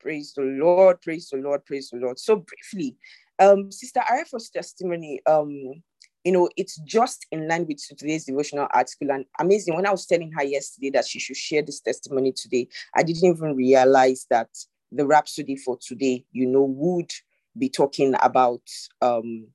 [0.00, 2.18] praise the Lord, praise the Lord, praise the Lord.
[2.18, 2.96] So briefly,
[3.38, 5.82] um, Sister Arifa's testimony, um,
[6.24, 9.10] you know, it's just in line with today's devotional article.
[9.10, 9.76] And amazing.
[9.76, 13.24] When I was telling her yesterday that she should share this testimony today, I didn't
[13.24, 14.48] even realize that
[14.90, 17.12] the rhapsody for today, you know, would
[17.58, 18.62] be talking about
[19.02, 19.48] um,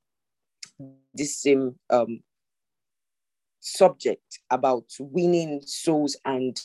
[1.13, 2.21] this same um,
[3.59, 6.61] subject about winning souls and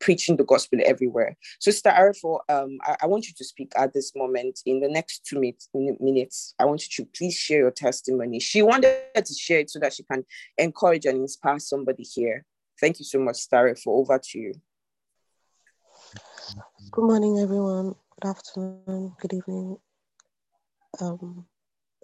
[0.00, 1.36] preaching the gospel everywhere.
[1.60, 4.60] So, Sister Arifo, um, I, I, want you to speak at this moment.
[4.66, 8.40] In the next two minutes, minutes, I want you to please share your testimony.
[8.40, 10.24] She wanted to share it so that she can
[10.58, 12.44] encourage and inspire somebody here.
[12.80, 13.88] Thank you so much, Sister Arifo.
[13.88, 14.54] Over to you.
[16.90, 17.94] Good morning, everyone.
[18.20, 19.12] Good afternoon.
[19.20, 19.76] Good evening.
[21.00, 21.46] Um,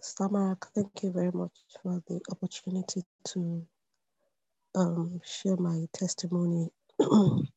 [0.02, 3.66] Samarak, thank you very much for the opportunity to
[4.74, 6.68] um, share my testimony.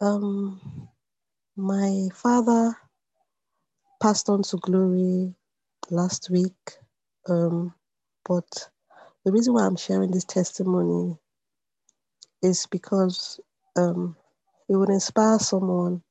[0.00, 0.60] um,
[1.56, 2.76] my father
[4.02, 5.34] passed on to glory
[5.90, 6.78] last week,
[7.28, 7.74] um,
[8.28, 8.68] but
[9.24, 11.16] the reason why I'm sharing this testimony
[12.42, 13.40] is because
[13.76, 14.16] um,
[14.68, 16.02] it would inspire someone.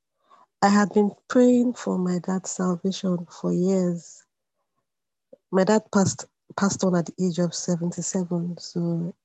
[0.61, 4.23] I had been praying for my dad's salvation for years.
[5.51, 6.25] My dad passed
[6.57, 9.15] passed on at the age of 77, so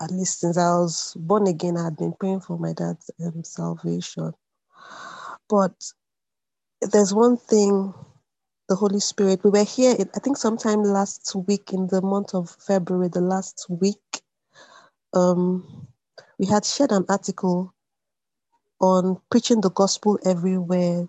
[0.00, 3.44] at least since I was born again, I had been praying for my dad's um,
[3.44, 4.32] salvation.
[5.48, 5.74] But
[6.82, 7.94] there's one thing
[8.68, 12.50] the Holy Spirit, we were here, I think sometime last week in the month of
[12.50, 14.22] February, the last week,
[15.14, 15.88] um,
[16.38, 17.74] we had shared an article
[18.80, 21.08] on preaching the gospel everywhere.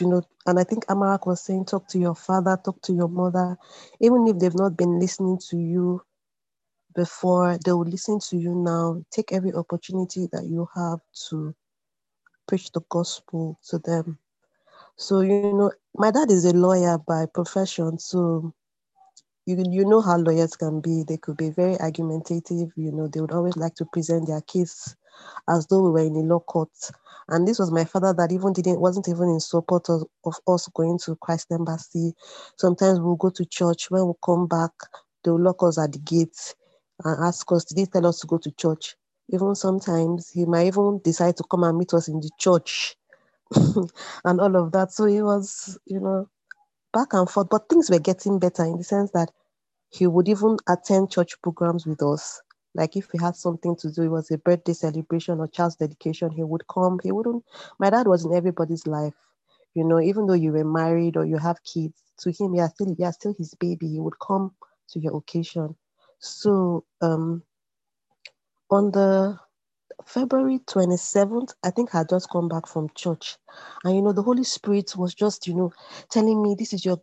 [0.00, 3.08] You know, and I think Amarak was saying, talk to your father, talk to your
[3.08, 3.56] mother,
[4.00, 6.02] even if they've not been listening to you
[6.96, 9.00] before they will listen to you now.
[9.12, 11.54] Take every opportunity that you have to
[12.48, 14.18] preach the gospel to them.
[14.96, 17.98] So, you know, my dad is a lawyer by profession.
[17.98, 18.54] So,
[19.44, 21.04] you, you know how lawyers can be.
[21.06, 22.70] They could be very argumentative.
[22.76, 24.96] You know, they would always like to present their case
[25.48, 26.70] as though we were in a law court.
[27.28, 30.68] And this was my father that even didn't wasn't even in support of, of us
[30.74, 32.14] going to Christ Embassy.
[32.56, 33.90] Sometimes we'll go to church.
[33.90, 34.70] When we come back,
[35.22, 36.54] they'll lock us at the gate
[37.04, 38.96] and ask us, did he tell us to go to church?
[39.30, 42.96] Even sometimes he might even decide to come and meet us in the church
[44.24, 44.92] and all of that.
[44.92, 46.28] So he was, you know,
[46.92, 47.48] back and forth.
[47.50, 49.30] But things were getting better in the sense that
[49.90, 52.40] he would even attend church programs with us.
[52.74, 56.30] Like if we had something to do, it was a birthday celebration or child's dedication,
[56.30, 57.00] he would come.
[57.02, 57.44] He wouldn't.
[57.80, 59.14] My dad was in everybody's life,
[59.74, 60.00] you know.
[60.00, 63.04] Even though you were married or you have kids, to him, you are still you
[63.06, 63.88] are still his baby.
[63.88, 64.52] He would come
[64.90, 65.76] to your occasion.
[66.18, 67.42] So um,
[68.70, 69.38] on the
[70.04, 73.36] February 27th, I think I had just come back from church.
[73.84, 75.72] And you know, the Holy Spirit was just, you know,
[76.10, 77.00] telling me this is your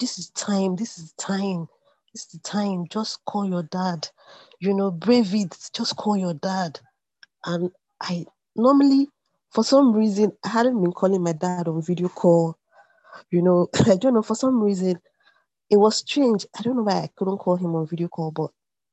[0.00, 1.68] this is time, this is time,
[2.12, 2.86] this is the time.
[2.90, 4.08] Just call your dad.
[4.60, 6.80] You know, brave it, just call your dad.
[7.44, 8.24] And I
[8.56, 9.08] normally,
[9.50, 12.56] for some reason, I hadn't been calling my dad on video call.
[13.30, 14.98] You know, I don't know, for some reason,
[15.70, 16.46] it was strange.
[16.58, 18.50] I don't know why I couldn't call him on video call, but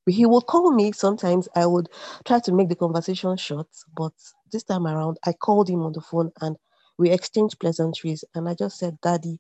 [0.08, 1.48] he would call me sometimes.
[1.56, 1.90] I would
[2.26, 4.14] try to make the conversation short, but
[4.52, 6.58] this time around, I called him on the phone and
[6.98, 8.24] we exchanged pleasantries.
[8.36, 9.40] And I just said, Daddy,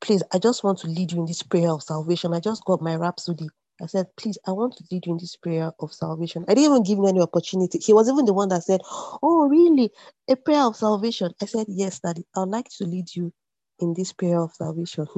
[0.00, 2.34] please, I just want to lead you in this prayer of salvation.
[2.34, 3.48] I just got my rhapsody.
[3.82, 6.44] I said, please, I want to lead you in this prayer of salvation.
[6.48, 7.78] I didn't even give him any opportunity.
[7.78, 8.80] He was even the one that said,
[9.22, 9.90] Oh, really?
[10.28, 11.32] A prayer of salvation?
[11.42, 13.32] I said, Yes, Daddy, I'd like to lead you
[13.80, 15.06] in this prayer of salvation.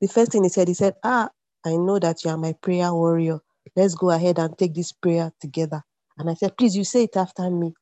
[0.00, 1.28] the first thing he said, he said, Ah,
[1.64, 3.38] I know that you are my prayer warrior.
[3.74, 5.82] Let's go ahead and take this prayer together.
[6.18, 7.74] And I said, Please, you say it after me.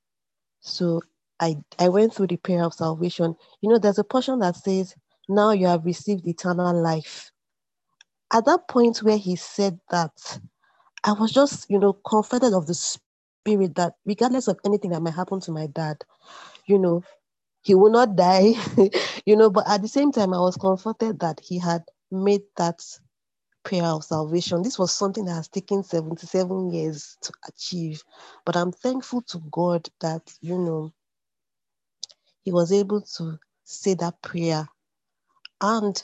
[0.60, 1.02] So
[1.40, 3.34] I, I went through the prayer of salvation.
[3.60, 4.94] You know, there's a portion that says,
[5.28, 7.30] Now you have received eternal life.
[8.32, 10.38] At that point where he said that,
[11.04, 15.14] I was just, you know, comforted of the spirit that regardless of anything that might
[15.14, 15.98] happen to my dad,
[16.66, 17.02] you know,
[17.62, 18.54] he will not die,
[19.26, 22.82] you know, but at the same time, I was comforted that he had made that
[23.64, 24.62] prayer of salvation.
[24.62, 28.02] This was something that has taken 77 years to achieve.
[28.44, 30.92] But I'm thankful to God that, you know,
[32.44, 34.68] he was able to say that prayer.
[35.60, 36.02] And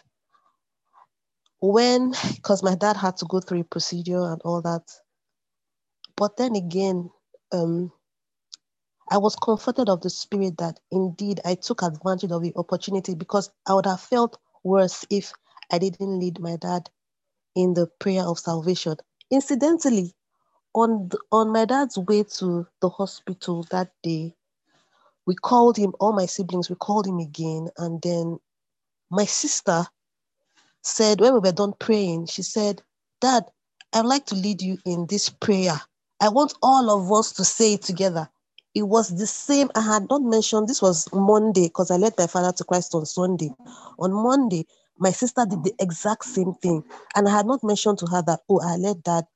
[1.61, 4.85] when, because my dad had to go through a procedure and all that.
[6.17, 7.11] But then again,
[7.53, 7.93] um,
[9.11, 13.51] I was comforted of the spirit that indeed I took advantage of the opportunity because
[13.69, 15.33] I would have felt worse if
[15.71, 16.91] I didn't lead my dad
[17.55, 18.97] in the prayer of salvation.
[19.31, 20.15] Incidentally,
[20.75, 24.35] on the, on my dad's way to the hospital that day,
[25.27, 27.69] we called him, all my siblings, we called him again.
[27.79, 28.39] And then
[29.11, 29.87] my sister
[30.83, 32.83] said, when we were done praying, she said,
[33.21, 33.45] Dad,
[33.93, 35.81] I'd like to lead you in this prayer.
[36.21, 38.29] I want all of us to say it together.
[38.75, 39.71] It was the same.
[39.75, 43.05] I had not mentioned this was Monday because I led my father to Christ on
[43.05, 43.51] Sunday.
[43.99, 44.67] On Monday,
[45.01, 46.85] my sister did the exact same thing.
[47.17, 49.27] And I had not mentioned to her that, oh, I led that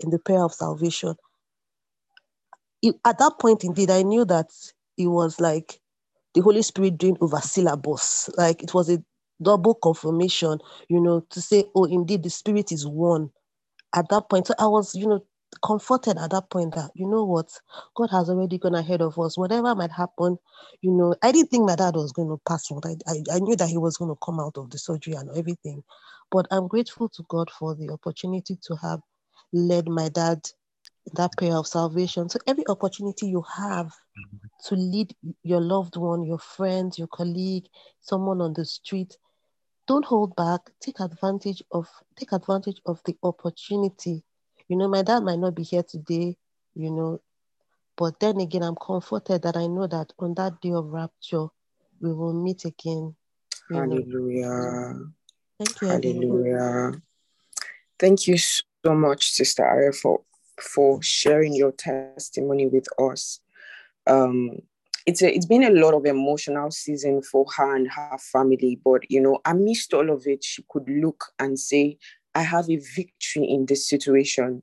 [0.00, 1.16] in the prayer of salvation.
[2.82, 4.48] It, at that point, indeed, I knew that
[4.98, 5.80] it was like
[6.34, 8.30] the Holy Spirit doing over syllabus.
[8.36, 9.02] Like it was a
[9.42, 10.58] double confirmation,
[10.88, 13.30] you know, to say, oh, indeed, the Spirit is one.
[13.94, 15.24] At that point, so I was, you know,
[15.60, 17.50] comforted at that point that you know what?
[17.94, 19.36] God has already gone ahead of us.
[19.36, 20.38] Whatever might happen
[20.80, 23.38] you know i didn't think my dad was going to pass on I, I, I
[23.38, 25.82] knew that he was going to come out of the surgery and everything.
[26.30, 29.00] But i'm grateful to god for the opportunity to have
[29.52, 30.40] led my dad
[31.14, 32.28] that prayer of salvation.
[32.28, 33.92] So every opportunity you have
[34.66, 37.66] to lead your loved one your friend your colleague
[38.00, 39.16] someone on the street
[39.88, 40.60] don't hold back.
[40.80, 44.22] Take advantage of take advantage of the opportunity
[44.72, 46.34] you know, my dad might not be here today,
[46.74, 47.20] you know,
[47.94, 51.48] but then again, I'm comforted that I know that on that day of rapture,
[52.00, 53.14] we will meet again.
[53.70, 54.94] Hallelujah.
[55.58, 55.88] Thank you.
[55.88, 57.02] Hallelujah.
[57.98, 60.22] Thank you so much, Sister Aria, for,
[60.58, 63.40] for sharing your testimony with us.
[64.06, 64.52] Um,
[65.04, 69.02] it's a, it's been a lot of emotional season for her and her family, but
[69.10, 71.98] you know, amidst all of it, she could look and say,
[72.34, 74.62] I have a victory in this situation.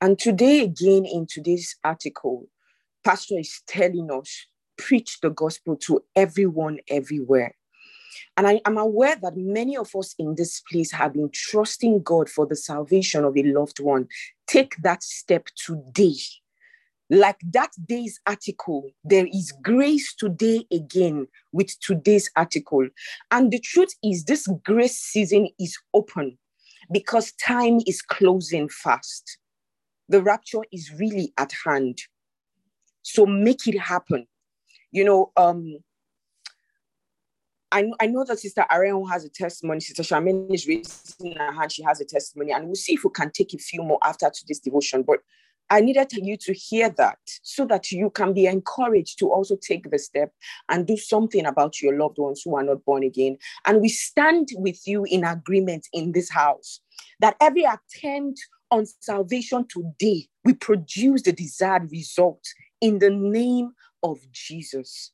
[0.00, 2.46] And today, again, in today's article,
[3.04, 4.46] Pastor is telling us
[4.76, 7.54] preach the gospel to everyone, everywhere.
[8.36, 12.28] And I am aware that many of us in this place have been trusting God
[12.30, 14.08] for the salvation of a loved one.
[14.46, 16.14] Take that step today.
[17.10, 22.88] Like that day's article, there is grace today again with today's article.
[23.30, 26.38] And the truth is, this grace season is open
[26.90, 29.38] because time is closing fast.
[30.08, 31.98] The rapture is really at hand.
[33.02, 34.26] So make it happen.
[34.90, 35.78] You know, um,
[37.72, 39.80] I, I know that Sister Ariel has a testimony.
[39.80, 41.70] Sister Charmaine is raising her hand.
[41.70, 42.52] She has a testimony.
[42.52, 45.04] And we'll see if we can take a few more after today's devotion.
[45.06, 45.20] But
[45.70, 49.90] I needed you to hear that so that you can be encouraged to also take
[49.90, 50.32] the step
[50.68, 53.38] and do something about your loved ones who are not born again.
[53.66, 56.80] And we stand with you in agreement in this house
[57.20, 58.40] that every attempt
[58.72, 62.44] on salvation today we produce the desired result
[62.80, 65.12] in the name of Jesus.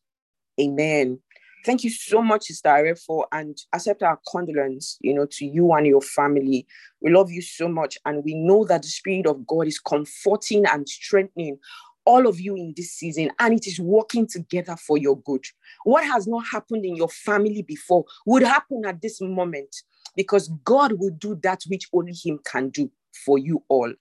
[0.60, 1.18] Amen.
[1.66, 5.84] Thank you so much, Sister for and accept our condolence, you know, to you and
[5.84, 6.64] your family.
[7.00, 10.64] We love you so much, and we know that the Spirit of God is comforting
[10.64, 11.58] and strengthening
[12.04, 15.44] all of you in this season, and it is working together for your good.
[15.82, 19.74] What has not happened in your family before would happen at this moment
[20.14, 22.92] because God will do that which only Him can do
[23.24, 23.92] for you all.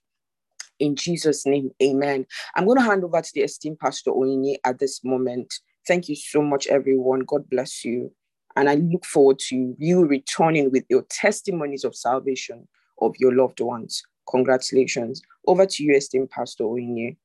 [0.78, 2.26] In Jesus' name, amen.
[2.54, 5.52] I'm going to hand over to the esteemed Pastor Oyini at this moment
[5.86, 7.20] Thank you so much, everyone.
[7.20, 8.12] God bless you.
[8.56, 12.66] And I look forward to you returning with your testimonies of salvation
[13.00, 14.02] of your loved ones.
[14.28, 15.22] Congratulations.
[15.46, 17.16] Over to you, esteemed Pastor Oyinye.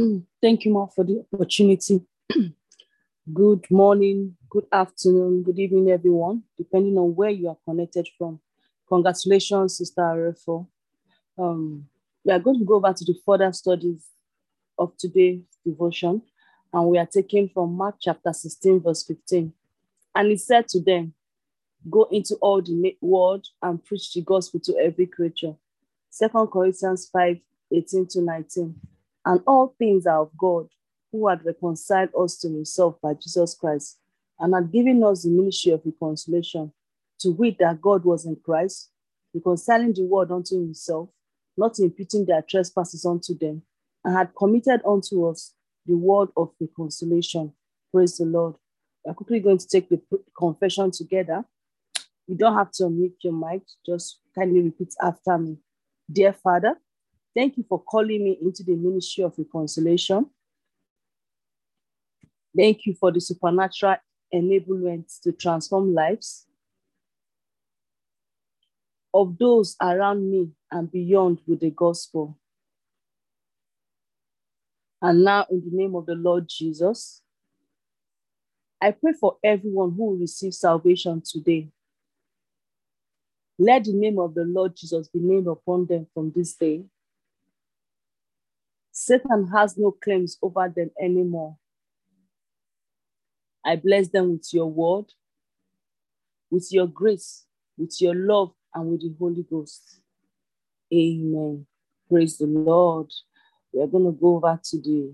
[0.00, 2.00] Mm, thank you, Ma, for the opportunity.
[3.32, 8.40] good morning, good afternoon, good evening, everyone, depending on where you are connected from.
[8.88, 10.66] Congratulations, Sister Arefo.
[11.38, 11.86] Um,
[12.24, 14.04] we are going to go back to the further studies
[14.78, 16.22] of today's devotion,
[16.72, 19.52] and we are taking from Mark chapter 16, verse 15.
[20.14, 21.14] And he said to them,
[21.88, 25.54] Go into all the world and preach the gospel to every creature.
[26.10, 27.38] Second Corinthians 5
[27.72, 28.74] 18 to 19.
[29.24, 30.68] And all things are of God,
[31.12, 33.98] who had reconciled us to himself by Jesus Christ,
[34.38, 36.72] and had given us the ministry of reconciliation,
[37.20, 38.90] to wit that God was in Christ,
[39.32, 41.08] reconciling the world unto himself,
[41.56, 43.62] not imputing their trespasses unto them
[44.04, 45.54] and had committed unto us
[45.86, 47.52] the word of reconciliation.
[47.92, 48.54] Praise the Lord.
[49.04, 50.00] We're quickly going to take the
[50.36, 51.44] confession together.
[52.26, 55.58] You don't have to unmute your mic, just kindly repeat after me.
[56.10, 56.74] Dear Father,
[57.34, 60.26] thank you for calling me into the ministry of reconciliation.
[62.56, 63.96] Thank you for the supernatural
[64.32, 66.46] enablement to transform lives
[69.12, 72.36] of those around me and beyond with the gospel.
[75.04, 77.20] And now, in the name of the Lord Jesus,
[78.80, 81.68] I pray for everyone who will receive salvation today.
[83.58, 86.84] Let the name of the Lord Jesus be named upon them from this day.
[88.92, 91.58] Satan has no claims over them anymore.
[93.62, 95.12] I bless them with your word,
[96.50, 97.44] with your grace,
[97.76, 100.00] with your love, and with the Holy Ghost.
[100.94, 101.66] Amen.
[102.08, 103.12] Praise the Lord.
[103.74, 105.12] We're going to go over to the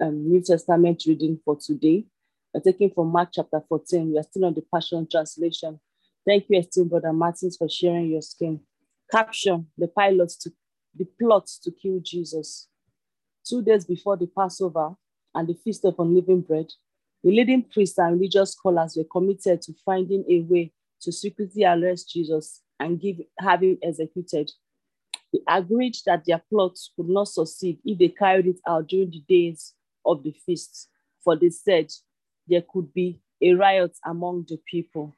[0.00, 2.06] um, New Testament reading for today.
[2.54, 4.10] We're taking from Mark chapter 14.
[4.10, 5.78] We are still on the Passion Translation.
[6.26, 8.60] Thank you, esteemed brother Martins, for sharing your skin.
[9.10, 10.50] Caption: The pilots to
[10.94, 12.68] the plot to kill Jesus.
[13.46, 14.94] two days before the Passover
[15.34, 16.72] and the Feast of Unleavened Bread,
[17.22, 22.10] the leading priests and religious scholars were committed to finding a way to secretly arrest
[22.10, 24.50] Jesus and give, have him executed.
[25.32, 29.22] They agreed that their plot could not succeed if they carried it out during the
[29.28, 29.74] days
[30.04, 30.88] of the feast,
[31.22, 31.92] for they said
[32.46, 35.14] there could be a riot among the people.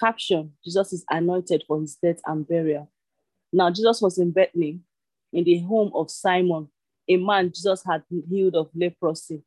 [0.00, 2.90] Caption Jesus is anointed for his death and burial.
[3.52, 4.80] Now, Jesus was in Bethany
[5.32, 6.68] in the home of Simon,
[7.08, 9.42] a man Jesus had healed of leprosy.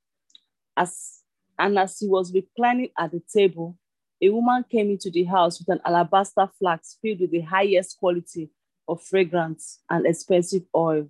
[0.78, 1.22] As,
[1.58, 3.78] and as he was reclining at the table,
[4.22, 8.50] a woman came into the house with an alabaster flask filled with the highest quality
[8.88, 11.08] of fragrance and expensive oil.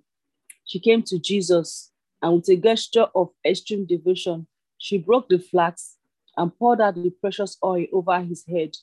[0.66, 4.48] She came to Jesus and with a gesture of extreme devotion,
[4.78, 5.96] she broke the flask
[6.38, 8.76] and poured out the precious oil over his head.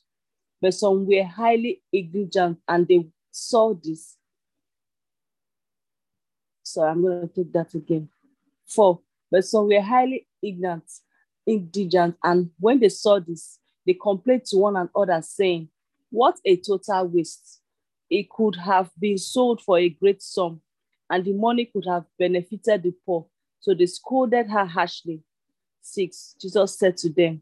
[0.61, 4.17] But some were highly ignorant and they saw this.
[6.63, 8.09] So I'm going to take that again.
[8.67, 10.85] Four, but some were highly ignorant,
[11.47, 15.69] indigent, and when they saw this, they complained to one another, saying,
[16.11, 17.62] What a total waste!
[18.13, 20.61] It could have been sold for a great sum,
[21.09, 23.25] and the money could have benefited the poor.
[23.59, 25.23] So they scolded her harshly.
[25.81, 27.41] Six, Jesus said to them,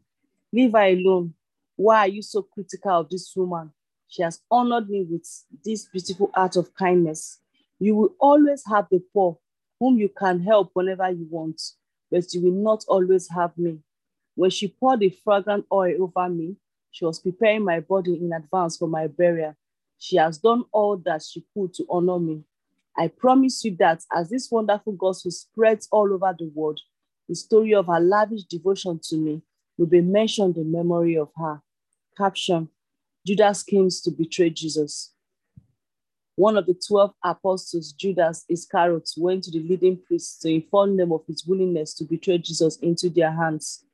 [0.53, 1.33] Leave her alone.
[1.75, 3.73] Why are you so critical of this woman?
[4.07, 5.27] She has honored me with
[5.61, 7.39] this beautiful act of kindness.
[7.77, 9.39] You will always have the poor,
[9.77, 11.61] whom you can help whenever you want,
[12.09, 13.79] but you will not always have me.
[14.35, 16.55] When she poured the fragrant oil over me,
[16.91, 19.57] she was preparing my body in advance for my burial.
[20.03, 22.43] She has done all that she could to honor me.
[22.97, 26.79] I promise you that as this wonderful gospel spreads all over the world,
[27.29, 29.43] the story of her lavish devotion to me
[29.77, 31.61] will be mentioned in memory of her.
[32.17, 32.69] Caption
[33.27, 35.13] Judas came to betray Jesus.
[36.35, 41.11] One of the 12 apostles, Judas Iscariot, went to the leading priests to inform them
[41.11, 43.85] of his willingness to betray Jesus into their hands.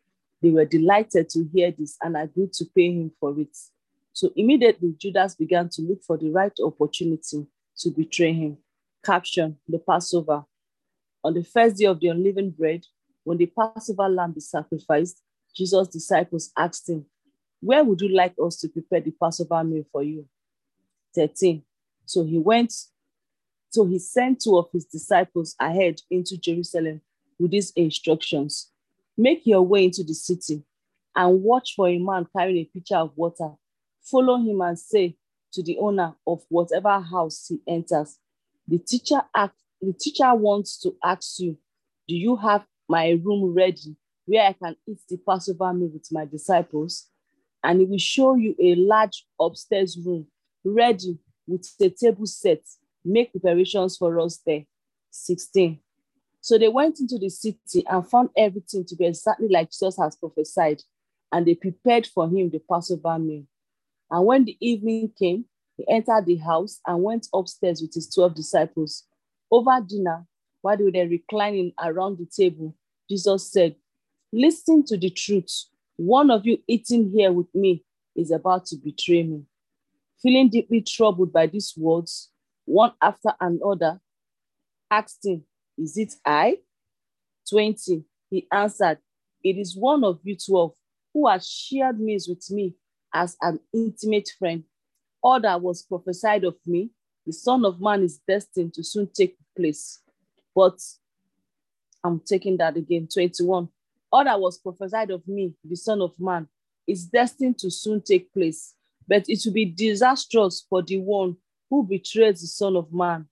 [0.42, 3.58] They were delighted to hear this and agreed to pay him for it.
[4.18, 7.46] So immediately, Judas began to look for the right opportunity
[7.78, 8.58] to betray him.
[9.06, 10.44] Caption The Passover.
[11.24, 12.84] On the first day of the unleavened bread,
[13.24, 15.22] when the Passover lamb is sacrificed,
[15.56, 17.06] Jesus' disciples asked him,
[17.60, 20.26] Where would you like us to prepare the Passover meal for you?
[21.14, 21.62] 13.
[22.06, 22.74] So he went,
[23.70, 27.02] so he sent two of his disciples ahead into Jerusalem
[27.38, 28.72] with these instructions
[29.16, 30.64] Make your way into the city
[31.16, 33.52] and watch for a man carrying a pitcher of water.
[34.10, 35.16] Follow him and say
[35.54, 38.18] to the owner of whatever house he enters,
[38.68, 41.58] the teacher act, the teacher wants to ask you,
[42.08, 43.96] do you have my room ready
[44.26, 47.08] where I can eat the Passover meal with my disciples?
[47.64, 50.28] And he will show you a large upstairs room
[50.64, 52.62] ready with a table set.
[53.04, 54.66] Make preparations for us there.
[55.12, 55.80] 16.
[56.42, 60.16] So they went into the city and found everything to be exactly like Jesus has
[60.16, 60.82] prophesied,
[61.32, 63.44] and they prepared for him the Passover meal.
[64.10, 65.46] And when the evening came,
[65.78, 69.04] he entered the house and went upstairs with his 12 disciples.
[69.52, 70.26] Over dinner,
[70.62, 72.76] while they were reclining around the table,
[73.10, 73.76] Jesus said,
[74.34, 75.66] Listen to the truth.
[75.96, 77.84] One of you eating here with me
[78.16, 79.44] is about to betray me.
[80.22, 82.30] Feeling deeply troubled by these words,
[82.66, 84.02] one after another
[84.90, 85.44] asked him,
[85.78, 86.58] is it I?
[87.50, 88.04] 20.
[88.30, 88.98] He answered,
[89.44, 90.74] It is one of you 12
[91.14, 92.76] who has shared meals with me
[93.14, 94.64] as an intimate friend.
[95.22, 96.92] All that was prophesied of me,
[97.26, 100.00] the Son of Man is destined to soon take place.
[100.56, 100.80] But
[102.04, 103.08] I'm taking that again.
[103.12, 103.70] 21.
[104.12, 106.48] All that was prophesied of me, the Son of Man,
[106.88, 108.74] is destined to soon take place.
[109.08, 111.38] But it will be disastrous for the one
[111.70, 113.28] who betrays the Son of Man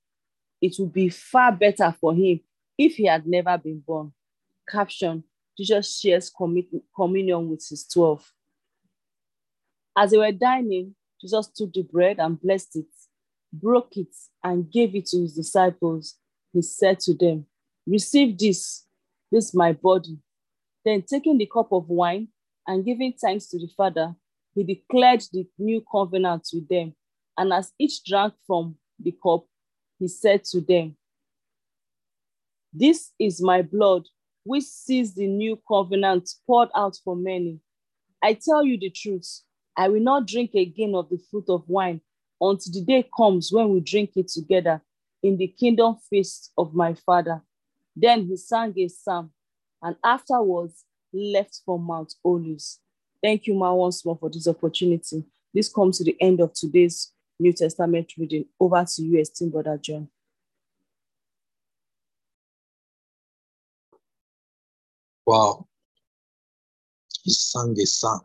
[0.62, 2.40] it would be far better for him
[2.78, 4.12] if he had never been born.
[4.68, 5.24] Caption
[5.58, 8.34] Jesus shares communion with his 12.
[9.98, 12.86] As they were dining, Jesus took the bread and blessed it,
[13.54, 16.16] broke it, and gave it to his disciples.
[16.54, 17.46] He said to them,
[17.88, 18.86] Receive this,
[19.32, 20.18] this is my body.
[20.84, 22.28] Then, taking the cup of wine
[22.68, 24.16] and giving thanks to the Father,
[24.54, 26.96] he declared the new covenant with them.
[27.38, 29.46] And as each drank from the cup,
[30.00, 30.96] he said to them,
[32.74, 34.04] This is my blood,
[34.44, 37.60] which sees the new covenant poured out for many.
[38.24, 39.42] I tell you the truth,
[39.78, 42.02] I will not drink again of the fruit of wine
[42.40, 44.82] until the day comes when we drink it together
[45.22, 47.42] in the kingdom feast of my Father.
[47.96, 49.32] Then he sang a psalm
[49.82, 52.80] and afterwards left for Mount Olives.
[53.22, 55.24] Thank you, Ma, once more for this opportunity.
[55.54, 58.46] This comes to the end of today's New Testament reading.
[58.60, 60.10] Over to you, esteemed Brother John.
[65.26, 65.68] Wow.
[67.24, 68.22] He sang a psalm.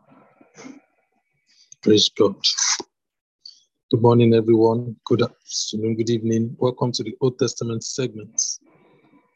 [1.83, 2.35] Praise God.
[3.89, 4.95] Good morning, everyone.
[5.07, 6.55] Good afternoon, good evening.
[6.59, 8.59] Welcome to the Old Testament segments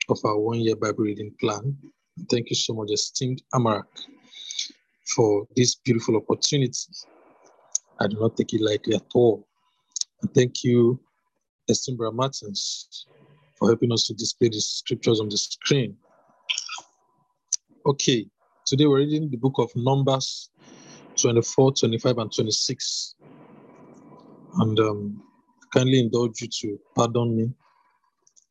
[0.09, 1.75] of our one year Bible reading plan.
[2.29, 3.87] Thank you so much, esteemed Amarak,
[5.15, 6.77] for this beautiful opportunity.
[7.99, 9.47] I do not take it lightly at all.
[10.21, 10.99] And thank you,
[11.67, 13.07] esteemed Martins,
[13.57, 15.97] for helping us to display the scriptures on the screen.
[17.87, 18.27] Okay,
[18.67, 20.51] today we're reading the book of Numbers
[21.21, 23.15] 24, 25, and 26.
[24.57, 25.23] And um,
[25.73, 27.51] kindly indulge you to pardon me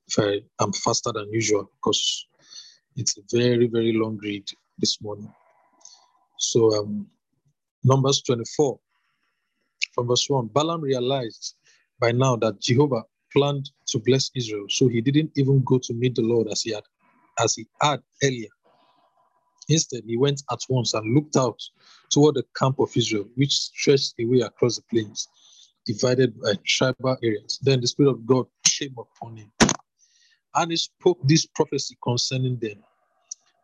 [0.08, 2.26] if I am faster than usual because
[2.96, 4.44] it's a very, very long read
[4.78, 5.32] this morning.
[6.38, 7.06] So, um,
[7.84, 8.78] Numbers 24,
[9.94, 11.56] from verse 1 Balaam realized
[12.00, 13.02] by now that Jehovah
[13.32, 16.72] planned to bless Israel, so he didn't even go to meet the Lord as he
[16.72, 16.84] had,
[17.42, 18.48] as he had earlier.
[19.68, 21.60] Instead, he went at once and looked out
[22.14, 25.28] toward the camp of Israel, which stretched away across the plains,
[25.84, 27.58] divided by tribal areas.
[27.60, 29.50] Then the Spirit of God came upon him,
[30.54, 32.76] and he spoke this prophecy concerning them.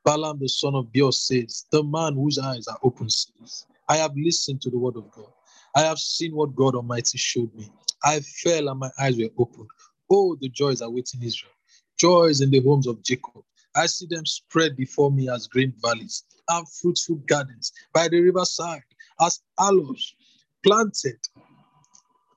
[0.04, 4.16] Balaam the son of Beor says, The man whose eyes are open says, I have
[4.16, 5.30] listened to the word of God.
[5.76, 7.70] I have seen what God Almighty showed me.
[8.02, 9.68] I fell and my eyes were opened.
[10.10, 11.52] Oh, the joys awaiting Israel,
[11.96, 13.44] joys in the homes of Jacob.
[13.76, 18.82] I see them spread before me as green valleys and fruitful gardens by the riverside,
[19.20, 20.14] as aloes
[20.62, 21.18] planted,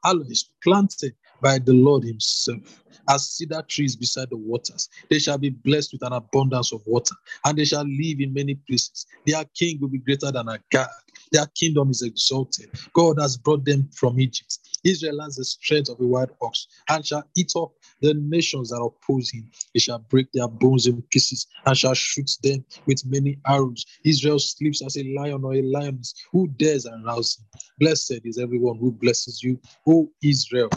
[0.05, 4.89] aloes planted by the Lord Himself, as cedar trees beside the waters.
[5.09, 8.55] They shall be blessed with an abundance of water, and they shall live in many
[8.55, 9.05] places.
[9.25, 10.89] Their king will be greater than a god.
[11.31, 12.69] Their kingdom is exalted.
[12.93, 14.59] God has brought them from Egypt.
[14.83, 17.71] Israel has the strength of a wild ox and shall eat up
[18.01, 19.49] the nations that oppose him.
[19.73, 23.85] He shall break their bones in pieces and shall shoot them with many arrows.
[24.03, 26.13] Israel sleeps as a lion or a lioness.
[26.31, 27.45] Who dares arouse him?
[27.79, 30.69] Blessed is everyone who blesses you, O Israel.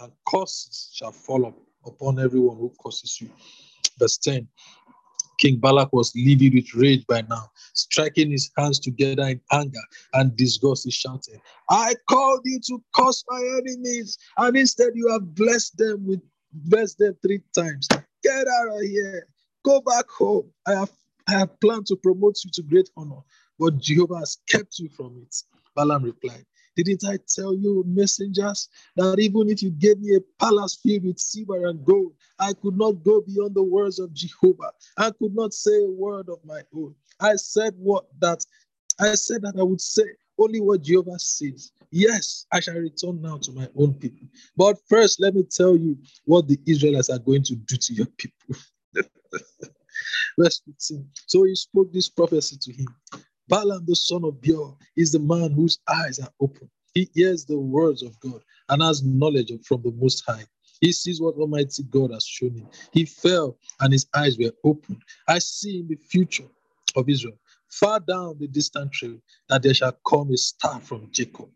[0.00, 3.30] And curses shall fall upon everyone who curses you.
[3.98, 4.48] Verse 10
[5.38, 9.80] King Balak was livid with rage by now, striking his hands together in anger
[10.14, 10.84] and disgust.
[10.84, 16.06] He shouted, I called you to curse my enemies, and instead you have blessed them
[16.06, 16.20] with
[16.52, 17.88] blessed them three times.
[18.22, 19.26] Get out of here.
[19.64, 20.50] Go back home.
[20.66, 20.92] I have
[21.28, 23.20] I have planned to promote you to great honor,
[23.58, 25.36] but Jehovah has kept you from it.
[25.76, 26.46] Balaam replied,
[26.84, 31.18] didn't I tell you, messengers, that even if you gave me a palace filled with
[31.18, 34.72] silver and gold, I could not go beyond the words of Jehovah.
[34.96, 36.94] I could not say a word of my own.
[37.20, 38.44] I said what that
[39.00, 40.04] I said that I would say
[40.38, 41.72] only what Jehovah says.
[41.90, 44.28] Yes, I shall return now to my own people.
[44.56, 48.06] But first, let me tell you what the Israelites are going to do to your
[48.06, 48.56] people.
[50.38, 51.08] Verse 15.
[51.26, 52.86] So he spoke this prophecy to him.
[53.48, 56.70] Balaam, the son of Beor, is the man whose eyes are open.
[56.94, 60.44] He hears the words of God and has knowledge from the Most High.
[60.80, 62.68] He sees what Almighty God has shown him.
[62.92, 65.02] He fell and his eyes were opened.
[65.26, 66.48] I see in the future
[66.96, 67.38] of Israel,
[67.70, 69.18] far down the distant trail,
[69.48, 71.48] that there shall come a star from Jacob.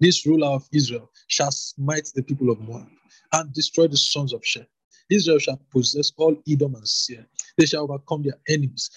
[0.00, 2.88] This ruler of Israel shall smite the people of Moab
[3.32, 4.66] and destroy the sons of Shem.
[5.10, 7.26] Israel shall possess all Edom and Seir.
[7.58, 8.90] They shall overcome their enemies.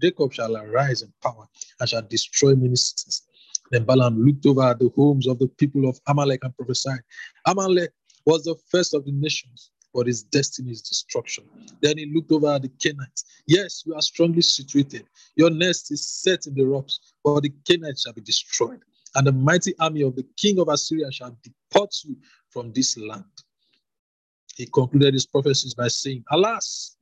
[0.00, 1.46] Jacob shall arise in power
[1.78, 3.22] and shall destroy many cities.
[3.70, 7.00] Then Balaam looked over the homes of the people of Amalek and prophesied.
[7.46, 7.92] Amalek
[8.26, 11.44] was the first of the nations, but his destiny is destruction.
[11.80, 13.24] Then he looked over at the Canaanites.
[13.46, 15.06] Yes, you are strongly situated.
[15.36, 18.80] Your nest is set in the rocks, but the Canaanites shall be destroyed.
[19.14, 22.16] And the mighty army of the king of Assyria shall deport you
[22.50, 23.24] from this land.
[24.56, 26.96] He concluded his prophecies by saying, Alas,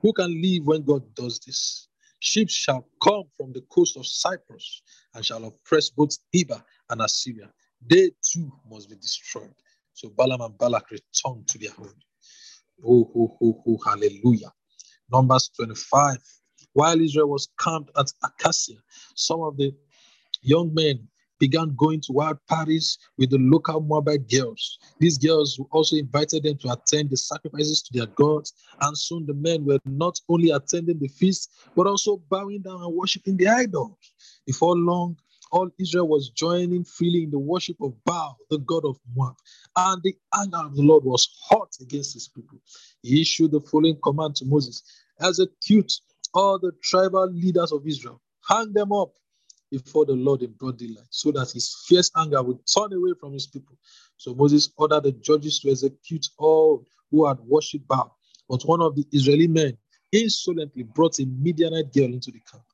[0.00, 1.88] who can live when God does this?
[2.20, 4.82] Ships shall come from the coast of Cyprus
[5.14, 7.50] and shall oppress both Eber and Assyria.
[7.86, 9.54] They too must be destroyed.
[9.94, 11.94] So Balaam and Balak returned to their home.
[12.86, 14.52] Oh, oh, oh, oh, hallelujah.
[15.12, 16.18] Numbers 25.
[16.74, 18.74] While Israel was camped at Acacia,
[19.16, 19.74] some of the
[20.42, 21.08] young men
[21.40, 24.78] began going to wild parties with the local Moabite girls.
[25.00, 29.34] These girls also invited them to attend the sacrifices to their gods, and soon the
[29.34, 33.96] men were not only attending the feast, but also bowing down and worshiping the idols.
[34.46, 35.16] Before long,
[35.52, 39.34] all Israel was joining freely in the worship of Baal, the god of Moab,
[39.76, 42.58] and the anger of the Lord was hot against his people.
[43.02, 44.82] He issued the following command to Moses
[45.20, 45.92] Execute
[46.34, 49.10] all the tribal leaders of Israel, hang them up
[49.70, 53.32] before the Lord in broad daylight, so that his fierce anger would turn away from
[53.32, 53.76] his people.
[54.16, 58.16] So Moses ordered the judges to execute all who had worshipped Baal.
[58.48, 59.76] But one of the Israeli men
[60.12, 62.64] insolently brought a Midianite girl into the camp,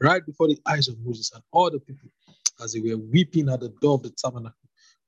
[0.00, 2.10] right before the eyes of Moses and all the people,
[2.62, 4.56] as they were weeping at the door of the tabernacle.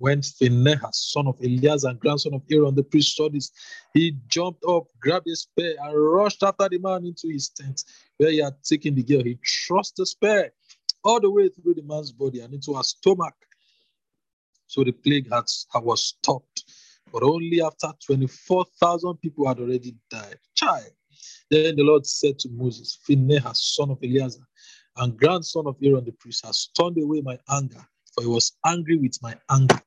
[0.01, 3.51] When Phinehas, son of Eleazar and grandson of Aaron, the priest, saw this,
[3.95, 7.83] he jumped up, grabbed a spear, and rushed after the man into his tent
[8.19, 9.25] where he had taken the girl.
[9.25, 10.53] He thrust the spear
[11.05, 13.35] all the way through the man's body and into her stomach.
[14.67, 15.45] So the plague had,
[15.83, 16.65] was stopped.
[17.13, 20.39] But only after 24,000 people had already died.
[20.55, 20.91] Child.
[21.51, 24.47] Then the Lord said to Moses, Phinehas, son of Eleazar,
[24.97, 28.97] and grandson of Aaron the priest, has turned away my anger, for he was angry
[28.97, 29.81] with my anger.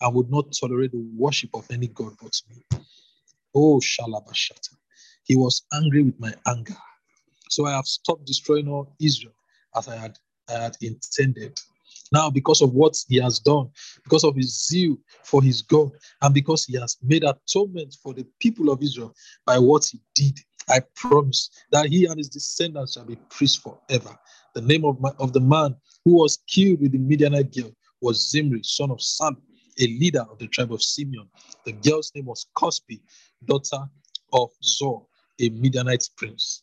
[0.00, 2.62] I would not tolerate the worship of any God but me.
[3.54, 4.74] Oh, Shalabashata.
[5.24, 6.76] He was angry with my anger.
[7.50, 9.34] So I have stopped destroying all Israel
[9.74, 10.18] as I had,
[10.48, 11.58] had intended.
[12.12, 13.70] Now, because of what he has done,
[14.04, 15.90] because of his zeal for his God,
[16.22, 20.38] and because he has made atonement for the people of Israel by what he did,
[20.68, 24.16] I promise that he and his descendants shall be priests forever.
[24.54, 28.30] The name of, my, of the man who was killed with the Midianite girl was
[28.30, 29.36] Zimri, son of Salu,
[29.78, 31.28] a leader of the tribe of Simeon.
[31.64, 33.00] The girl's name was Cozbi,
[33.44, 33.84] daughter
[34.32, 35.06] of Zor,
[35.40, 36.62] a Midianite prince.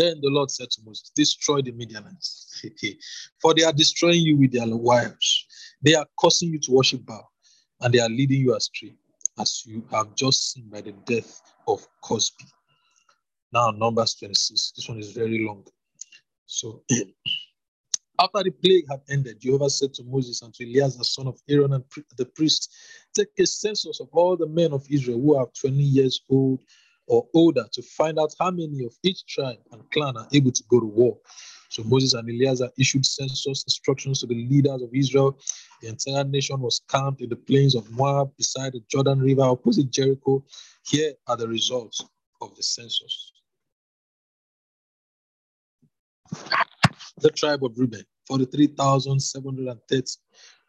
[0.00, 2.64] Then the Lord said to Moses, Destroy the Midianites,
[3.42, 5.46] for they are destroying you with their wives.
[5.82, 7.30] They are causing you to worship Baal,
[7.82, 8.94] and they are leading you astray,
[9.38, 12.46] as you have just seen by the death of Cozbi.
[13.52, 14.72] Now, Numbers 26.
[14.74, 15.66] This one is very long.
[16.46, 16.82] So,
[18.18, 21.74] after the plague had ended, Jehovah said to Moses and to Eleazar, son of Aaron
[21.74, 21.84] and
[22.16, 22.74] the priest,
[23.14, 26.60] Take a census of all the men of Israel who are 20 years old
[27.10, 30.62] or older to find out how many of each tribe and clan are able to
[30.70, 31.18] go to war.
[31.68, 35.36] So Moses and Eleazar issued census instructions to the leaders of Israel.
[35.82, 39.90] The entire nation was camped in the plains of Moab beside the Jordan River opposite
[39.90, 40.44] Jericho.
[40.86, 42.04] Here are the results
[42.40, 43.32] of the census.
[47.18, 50.06] The tribe of Reuben, 43,730.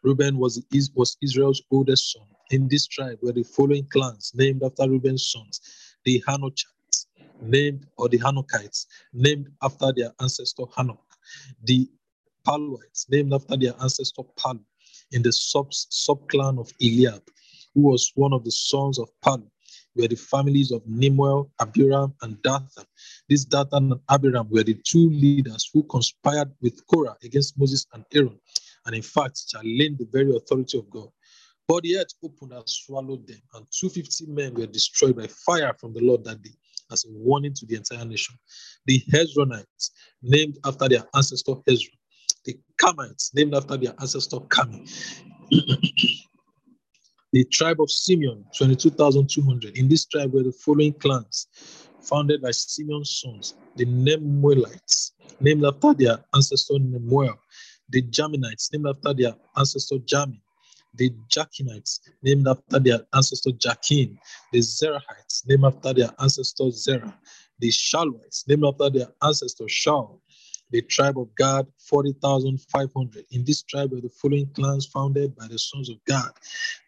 [0.02, 0.60] Reuben was,
[0.96, 2.26] was Israel's oldest son.
[2.50, 5.60] In this tribe were the following clans named after Reuben's sons
[6.04, 7.06] the Hanochites,
[7.40, 10.98] named, or the Hanokites, named after their ancestor Hanok,
[11.64, 11.88] the
[12.46, 14.64] Paluites, named after their ancestor Palu,
[15.12, 17.22] in the sub subclan of Eliab,
[17.74, 19.48] who was one of the sons of Palu,
[19.94, 22.84] were the families of Nemuel, Abiram, and Dathan.
[23.28, 28.04] These Dathan and Abiram were the two leaders who conspired with Korah against Moses and
[28.12, 28.38] Aaron,
[28.86, 31.08] and in fact challenged the very authority of God.
[31.72, 35.94] But the earth opened and swallowed them, and 250 men were destroyed by fire from
[35.94, 36.50] the Lord that day,
[36.90, 38.34] as a warning to the entire nation.
[38.84, 39.88] The Hezronites,
[40.20, 41.96] named after their ancestor Hezron,
[42.44, 44.86] the Carmites, named after their ancestor Carmi.
[47.32, 49.78] the tribe of Simeon, 22,200.
[49.78, 51.46] In this tribe were the following clans,
[52.02, 57.38] founded by Simeon's sons, the Nemuelites, named after their ancestor Nemuel,
[57.88, 60.41] the Jaminites, named after their ancestor Jamin,
[60.94, 64.18] the Jakinites, named after their ancestor Jakin,
[64.52, 67.14] the Zerahites, named after their ancestor Zerah,
[67.58, 70.20] the Shaluites, named after their ancestor Shal,
[70.70, 73.26] the tribe of Gad, 40,500.
[73.30, 76.30] In this tribe were the following clans founded by the sons of Gad,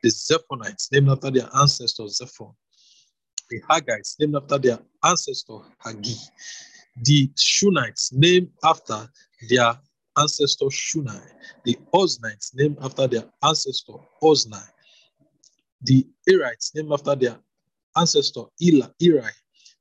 [0.03, 2.55] the Zephonites, named after their ancestor Zephon,
[3.51, 6.19] the Haggites, named after their ancestor Haggi,
[7.03, 9.09] the Shunites, named after
[9.49, 9.79] their
[10.19, 11.23] ancestor Shunai,
[11.65, 14.67] the Oznites named after their ancestor Oznai,
[15.83, 17.39] the Erites named after their
[17.97, 19.33] ancestor Ela, Eri,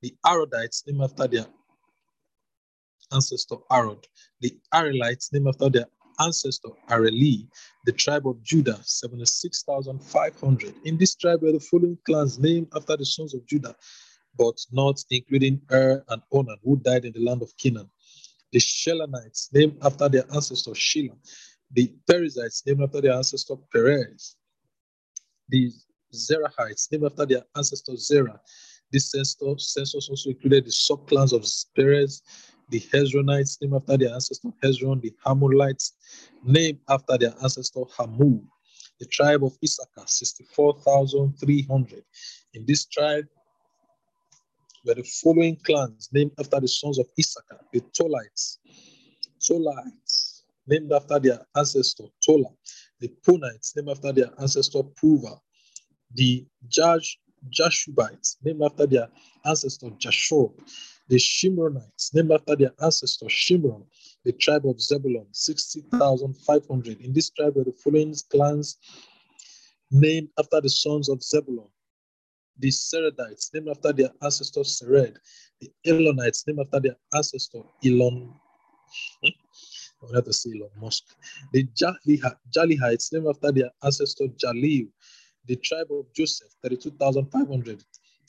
[0.02, 1.46] the Arodites named after their
[3.12, 4.04] ancestor Arod,
[4.40, 5.86] the Arelites named after their
[6.20, 7.46] ancestor Areli,
[7.86, 10.74] the tribe of Judah, 76,500.
[10.84, 13.74] In this tribe were the following clans named after the sons of Judah,
[14.38, 17.90] but not including Er and Onan, who died in the land of Canaan
[18.54, 21.18] the Shelanites, named after their ancestor Shelah,
[21.72, 24.36] the Perezites, named after their ancestor Perez,
[25.48, 25.72] the
[26.14, 28.40] Zerahites, named after their ancestor Zerah.
[28.92, 31.44] This census also included the subclans of
[31.74, 32.22] Perez,
[32.70, 35.90] the Hezronites, named after their ancestor Hezron, the Hamulites,
[36.44, 38.40] named after their ancestor Hamul,
[39.00, 42.04] the tribe of Issachar, 64,300.
[42.54, 43.26] In this tribe,
[44.84, 48.58] were the following clans named after the sons of Issachar, the Tolites,
[49.40, 52.50] Tolites, named after their ancestor Tola,
[53.00, 55.38] the Punites, named after their ancestor Puva,
[56.14, 57.18] the Jash,
[57.50, 59.08] Jashubites, named after their
[59.44, 60.52] ancestor Jashur,
[61.08, 63.84] the Shimronites, named after their ancestor Shimron,
[64.24, 67.00] the tribe of Zebulun, 60,500.
[67.00, 68.78] In this tribe were the following clans
[69.90, 71.68] named after the sons of Zebulun,
[72.58, 75.16] the Seredites, named after their ancestor Sered,
[75.60, 78.32] the Elonites, named after their ancestor Elon.
[79.22, 79.28] Hmm?
[80.02, 81.04] I wanted to say Elon Musk.
[81.52, 84.88] The Jalihites, named after their ancestor Jahleel,
[85.46, 87.84] the tribe of Joseph, 32,500.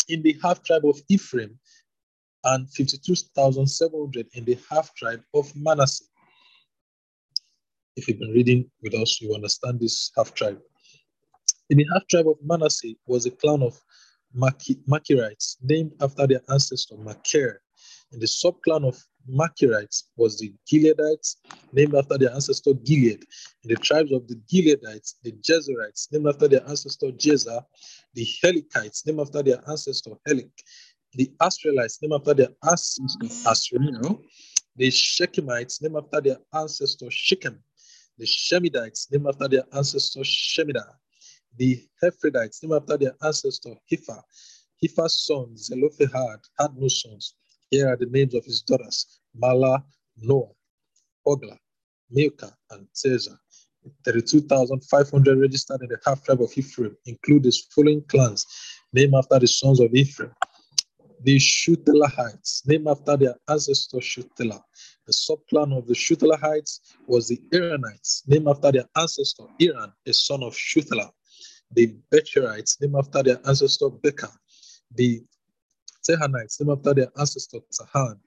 [0.09, 1.57] In the half tribe of Ephraim,
[2.45, 6.05] and 52,700 in the half tribe of Manasseh.
[7.95, 10.59] If you've been reading with us, you understand this half tribe.
[11.69, 13.79] In the half tribe of Manasseh was a clan of
[14.35, 17.61] Machirites named after their ancestor Machir.
[18.11, 21.37] And the subclan of Machirites was the Gileadites
[21.73, 23.23] named after their ancestor Gilead.
[23.63, 27.63] In the tribes of the Gileadites, the Jezerites named after their ancestor Jezer,
[28.13, 30.51] the Helikites named after their ancestor Helek,
[31.13, 34.21] the Asrielites named after their ancestor Asriel,
[34.75, 37.63] the Shechemites named after their ancestor Shechem,
[38.17, 40.93] the Shemidites named after their ancestor Shemidah,
[41.57, 44.21] the Hephridites named after their ancestor Hepher.
[44.81, 47.35] Hepher's son Zelophehad had no sons.
[47.69, 49.83] Here are the names of his daughters Mahlah,
[50.17, 50.51] Noah,
[51.27, 51.57] Ogla,
[52.09, 53.37] Milcah, and Tirzah.
[54.03, 58.45] 32,500 registered in the half tribe of Ephraim include the following clans
[58.93, 60.31] named after the sons of Ephraim
[61.25, 64.61] the Shuthelahites, named after their ancestor Shuthelah.
[65.07, 70.43] The subclan of the Shuthelahites was the Eranites, named after their ancestor Eran, a son
[70.43, 71.11] of Shuthelah.
[71.73, 74.31] The Bekerites, named after their ancestor Beker.
[74.95, 75.23] The
[76.09, 78.19] Tahanites, named after their ancestor Tahan.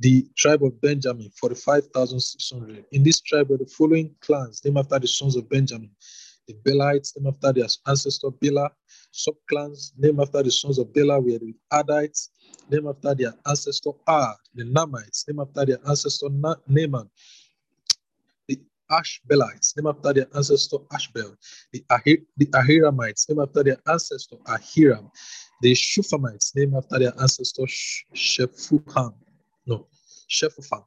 [0.00, 2.84] The tribe of Benjamin, 45,600.
[2.92, 5.90] In this tribe were the following clans, named after the sons of Benjamin.
[6.48, 8.70] The Belites, named after their ancestor Bela,
[9.14, 12.30] subclans named after the sons of Bela were the Ardites,
[12.70, 17.10] named after their ancestor Ad, the Naamites, named after their ancestor Na- Naaman,
[18.90, 21.36] Ashbelites, named after their ancestor Ashbel,
[21.72, 25.10] the, Ahir- the Ahiramites, named after their ancestor Ahiram,
[25.62, 27.64] the Shuphamites, named after their ancestor
[28.14, 29.14] Shephuham,
[29.66, 29.86] no,
[30.28, 30.84] Shephufam,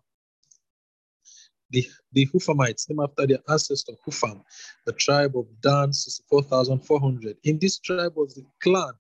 [1.73, 4.43] the, the Huphamites, named after their ancestor Hupham,
[4.85, 7.37] the tribe of Dan, 64,400.
[7.43, 8.93] In this tribe was the clan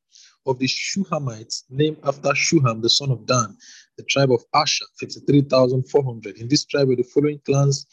[0.45, 3.55] of the Shuhamites, named after Shuham, the son of Dan,
[3.97, 6.37] the tribe of Asher, 53,400.
[6.37, 7.85] In this tribe were the following clans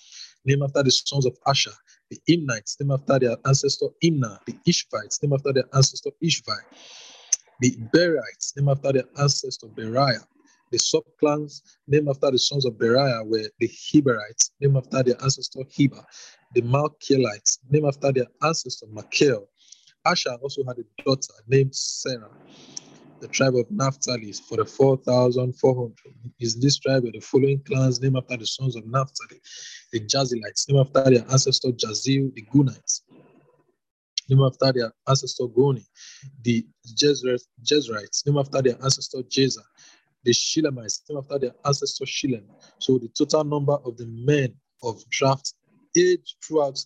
[0.45, 1.73] named after the sons of Asher,
[2.11, 6.57] the Imnites, named after their ancestor Imnah, the Ishvites, named after their ancestor Ishvi,
[7.61, 10.25] the Berites, named after their ancestor Beriah,
[10.71, 15.61] the subclans named after the sons of Beriah were the Heberites, named after their ancestor
[15.69, 16.05] Heber,
[16.55, 19.47] the Malkielites, named after their ancestor Machel.
[20.07, 22.31] Asher also had a daughter named Sarah.
[23.21, 25.95] The tribe of Naphtali is for the 4,400
[26.39, 29.41] is this tribe with the following clans named after the sons of Naphtali,
[29.93, 33.03] the Jahzeelites, named after their ancestor Jahzeel, the Gunites,
[34.29, 35.85] named after their ancestor Guni,
[36.43, 39.65] the Jezreites, named after their ancestor Jezer,
[40.25, 42.45] the Shillemites, came after their ancestor Shillem.
[42.79, 45.55] So the total number of the men of draft
[45.97, 46.83] age throughout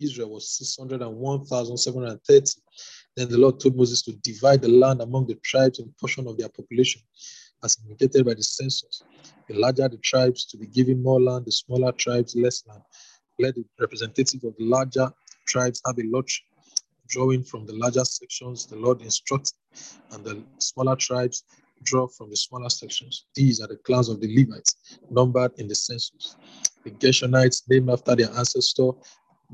[0.00, 2.60] Israel was 601,730.
[3.16, 6.36] Then the Lord told Moses to divide the land among the tribes in portion of
[6.36, 7.00] their population,
[7.62, 9.04] as indicated by the census.
[9.48, 12.82] The larger the tribes to be given more land, the smaller tribes less land.
[13.38, 15.12] Let the representative of the larger
[15.46, 16.42] tribes have a lottery,
[17.08, 19.54] drawing from the larger sections the Lord instructed,
[20.10, 21.44] and the smaller tribes
[21.82, 23.26] draw from the smaller sections.
[23.34, 26.36] These are the clans of the Levites, numbered in the census.
[26.84, 28.92] The Gershonites, named after their ancestor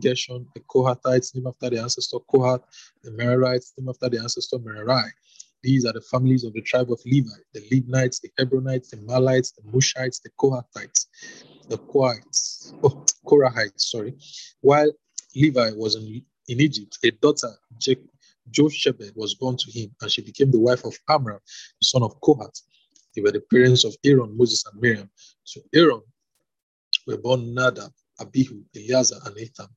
[0.02, 2.62] Gershon, the Kohathites, named after their ancestor Kohath,
[3.02, 5.10] the Merarites, named after their ancestor Merari.
[5.62, 9.54] These are the families of the tribe of Levi, the Libnites, the Hebronites, the Mahlites,
[9.54, 11.06] the Mushites, the Kohathites,
[11.68, 14.14] the Kohites, oh, Korahites, sorry.
[14.62, 14.90] While
[15.36, 17.52] Levi was in, in Egypt, a daughter,
[18.50, 21.40] Jochebed was born to him, and she became the wife of Amram,
[21.80, 22.62] the son of Kohath.
[23.14, 25.10] They were the parents of Aaron, Moses, and Miriam.
[25.44, 26.00] So Aaron
[27.06, 29.68] were born Nadab, Abihu, Eleazar, and Ethan.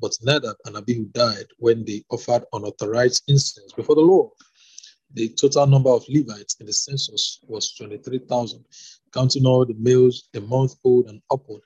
[0.00, 4.32] But Nadab and Abihu died when they offered unauthorized incense before the Lord.
[5.14, 8.64] The total number of Levites in the census was 23,000,
[9.12, 11.62] counting all the males, the month old, and upward.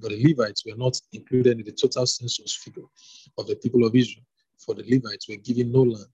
[0.00, 2.86] But the Levites were not included in the total census figure
[3.38, 4.24] of the people of Israel
[4.66, 6.06] for the Levites were given no land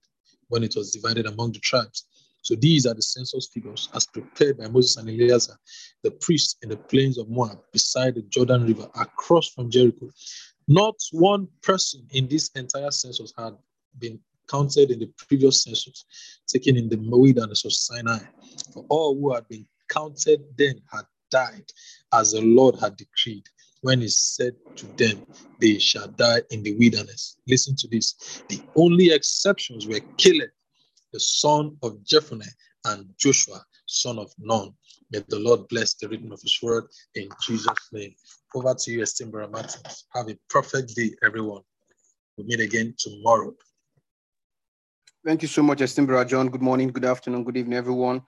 [0.49, 2.05] when it was divided among the tribes.
[2.43, 5.57] So these are the census figures as prepared by Moses and Eleazar,
[6.03, 10.09] the priests in the plains of Moab, beside the Jordan River, across from Jericho.
[10.67, 13.53] Not one person in this entire census had
[13.97, 14.19] been
[14.49, 16.05] counted in the previous census,
[16.47, 18.19] taken in the wilderness of Sinai.
[18.73, 21.71] For all who had been counted then had died,
[22.13, 23.47] as the Lord had decreed
[23.83, 25.25] when he said to them,
[25.59, 27.37] They shall die in the wilderness.
[27.47, 28.43] Listen to this.
[28.49, 30.49] The only exceptions were Caleb,
[31.13, 32.51] the son of Jephunneh,
[32.85, 34.73] and Joshua, son of Nun.
[35.11, 36.85] May the Lord bless the reading of his word
[37.15, 38.13] in Jesus' name.
[38.55, 40.05] Over to you, esteemed Martins.
[40.13, 41.61] Have a perfect day, everyone.
[42.35, 43.53] We'll meet again tomorrow.
[45.25, 46.49] Thank you so much, esteemed John.
[46.49, 48.23] Good morning, good afternoon, good evening, everyone.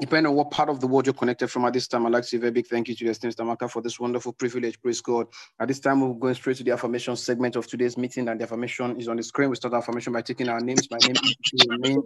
[0.00, 2.22] Depending on what part of the world you're connected from at this time, I'd like
[2.22, 4.80] to say a very big thank you to your esteemed Stamaka for this wonderful privilege.
[4.80, 5.26] Praise God.
[5.58, 8.44] At this time, we're going straight to the affirmation segment of today's meeting, and the
[8.44, 9.50] affirmation is on the screen.
[9.50, 10.88] We start the affirmation by taking our names.
[10.88, 12.02] My name is your name.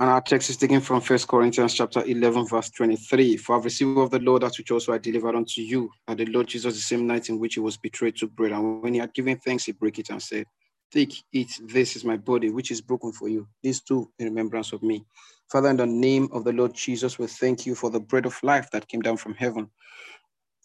[0.02, 3.38] And our text is taken from First Corinthians chapter 11, verse 23.
[3.38, 6.26] For I've received of the Lord that which also I delivered unto you, that the
[6.26, 8.52] Lord Jesus, the same night in which he was betrayed, took bread.
[8.52, 10.48] And when he had given thanks, he broke it and said,
[10.92, 13.48] Take, eat, this is my body, which is broken for you.
[13.62, 15.06] These two in remembrance of me.
[15.52, 18.42] Father, in the name of the Lord Jesus, we thank you for the bread of
[18.42, 19.70] life that came down from heaven.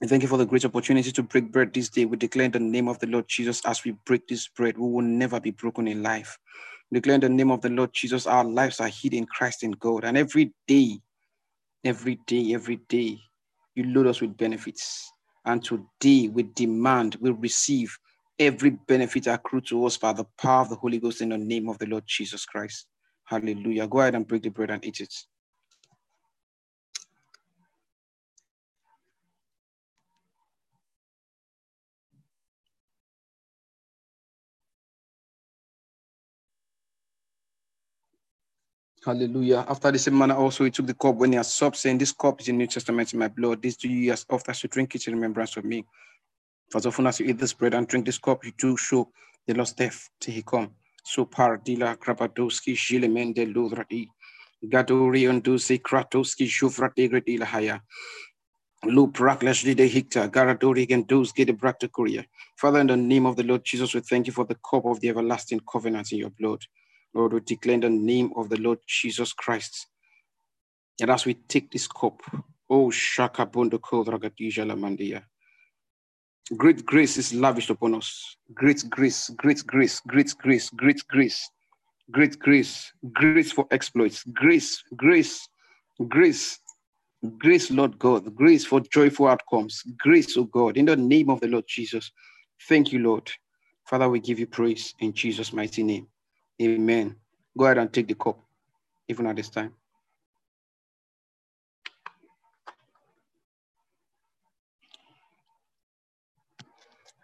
[0.01, 2.06] And thank you for the great opportunity to break bread this day.
[2.06, 4.89] We declare in the name of the Lord Jesus, as we break this bread, we
[4.89, 6.39] will never be broken in life.
[6.93, 10.05] In the name of the Lord Jesus, our lives are hid in Christ in God.
[10.05, 11.01] And every day,
[11.85, 13.19] every day, every day,
[13.75, 15.11] you load us with benefits.
[15.45, 17.97] And today, we demand, we receive
[18.39, 21.69] every benefit accrued to us by the power of the Holy Ghost in the name
[21.69, 22.87] of the Lord Jesus Christ.
[23.25, 23.89] Hallelujah.
[23.89, 25.15] Go ahead and break the bread and eat it.
[39.07, 39.65] Hallelujah.
[39.69, 42.11] After the same manner, also he took the cup when he had supped, saying, This
[42.11, 43.62] cup is the New Testament in my blood.
[43.62, 45.85] This do you as often as you drink it in remembrance of me.
[46.73, 49.09] For as often as you eat this bread and drink this cup, you do show
[49.47, 50.73] the Lord's death till he come.
[51.05, 54.09] So par dila krapadoski jilemende ludradi.
[54.65, 57.81] Gadori unduzi kratoski jufrati gredila haya.
[58.87, 61.47] Lu praklash de hikta, garadori get
[61.81, 62.27] the korea.
[62.57, 64.99] Father, in the name of the Lord Jesus, we thank you for the cup of
[64.99, 66.61] the everlasting covenant in your blood.
[67.16, 69.86] Lord, we declare the name of the Lord Jesus Christ.
[71.01, 72.20] And as we take this cup,
[72.68, 73.48] oh Shaka.
[76.56, 78.36] Great grace is lavished upon us.
[78.52, 81.51] Great grace, great grace, great grace, great grace,
[82.10, 85.48] great grace, grace for exploits, grace, grace,
[86.06, 86.60] grace,
[87.38, 91.48] grace, Lord God, grace for joyful outcomes, grace, oh God, in the name of the
[91.48, 92.12] Lord Jesus.
[92.68, 93.28] Thank you, Lord.
[93.88, 96.06] Father, we give you praise in Jesus' mighty name.
[96.62, 97.16] Amen.
[97.57, 98.39] Go ahead and take the cup,
[99.09, 99.73] even at this time.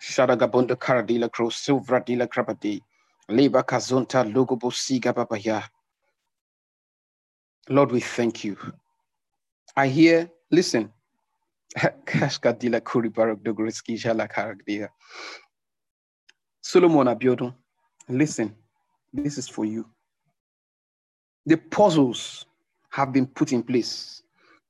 [0.00, 2.80] Shadagabunda Karadila Cross, Silvra Dila Krabadi,
[3.30, 5.62] Leba Kazunta Logobo Siga Babaya.
[7.68, 8.56] Lord, we thank you.
[9.76, 10.92] I hear, listen.
[11.76, 14.88] Kashkadila Kuribarok Dogriski Jala Karagdia.
[16.60, 17.54] Solomon Abiodun,
[18.08, 18.54] listen,
[19.12, 19.86] this is for you.
[21.46, 22.46] The puzzles
[22.90, 24.22] have been put in place.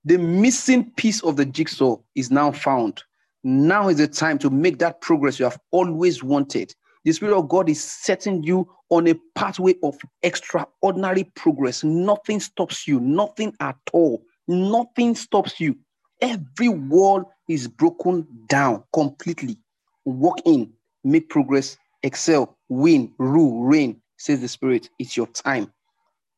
[0.04, 3.02] The missing piece of the jigsaw is now found.
[3.44, 6.74] Now is the time to make that progress you have always wanted.
[7.04, 11.82] The Spirit of God is setting you on a pathway of extraordinary progress.
[11.82, 14.22] Nothing stops you, nothing at all.
[14.46, 15.76] Nothing stops you.
[16.20, 19.58] Every wall is broken down completely.
[20.04, 24.90] Walk in, make progress, excel, win, rule, reign, says the Spirit.
[24.98, 25.72] It's your time.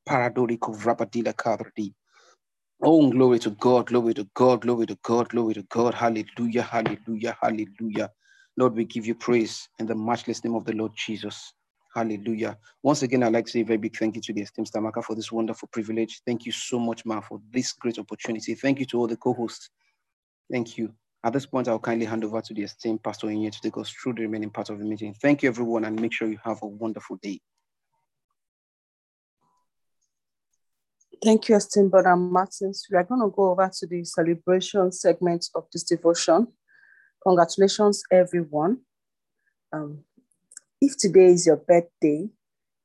[0.08, 1.94] Paradorico Vrabadila Kadradi.
[2.82, 5.94] Oh, glory to God, glory to God, glory to God, glory to God.
[5.94, 8.10] Hallelujah, hallelujah, hallelujah.
[8.56, 11.54] Lord, we give you praise in the matchless name of the Lord Jesus.
[11.96, 12.56] Hallelujah.
[12.84, 15.04] Once again, I'd like to say a very big thank you to the esteemed Stamaka
[15.04, 16.22] for this wonderful privilege.
[16.26, 18.54] Thank you so much, Ma, for this great opportunity.
[18.54, 19.70] Thank you to all the co-hosts.
[20.52, 20.94] Thank you.
[21.24, 23.90] At this point, I'll kindly hand over to the esteemed Pastor Inye to take us
[23.90, 25.14] through the remaining part of the meeting.
[25.14, 27.40] Thank you, everyone, and make sure you have a wonderful day.
[31.24, 32.86] Thank you, esteemed Brother Martins.
[32.90, 36.48] We are going to go over to the celebration segment of this devotion.
[37.26, 38.80] Congratulations, everyone.
[39.72, 40.04] Um,
[40.82, 42.28] if today is your birthday,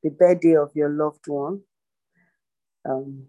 [0.01, 1.63] the birthday of your loved one,
[2.89, 3.25] um,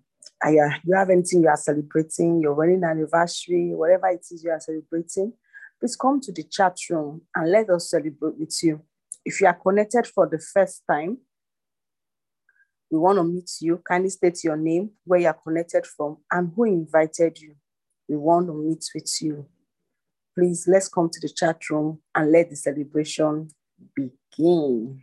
[0.46, 5.32] you have anything you are celebrating, your wedding anniversary, whatever it is you are celebrating,
[5.80, 8.80] please come to the chat room and let us celebrate with you.
[9.24, 11.18] If you are connected for the first time,
[12.90, 13.80] we want to meet you.
[13.88, 17.54] Kindly state your name, where you are connected from, and who invited you.
[18.08, 19.46] We want to meet with you.
[20.36, 23.48] Please, let's come to the chat room and let the celebration
[23.94, 25.02] begin.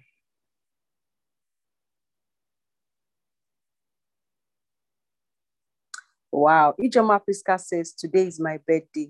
[6.32, 9.10] Wow, Ijoma Priska says, Today is my birthday.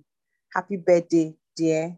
[0.54, 1.98] Happy birthday, dear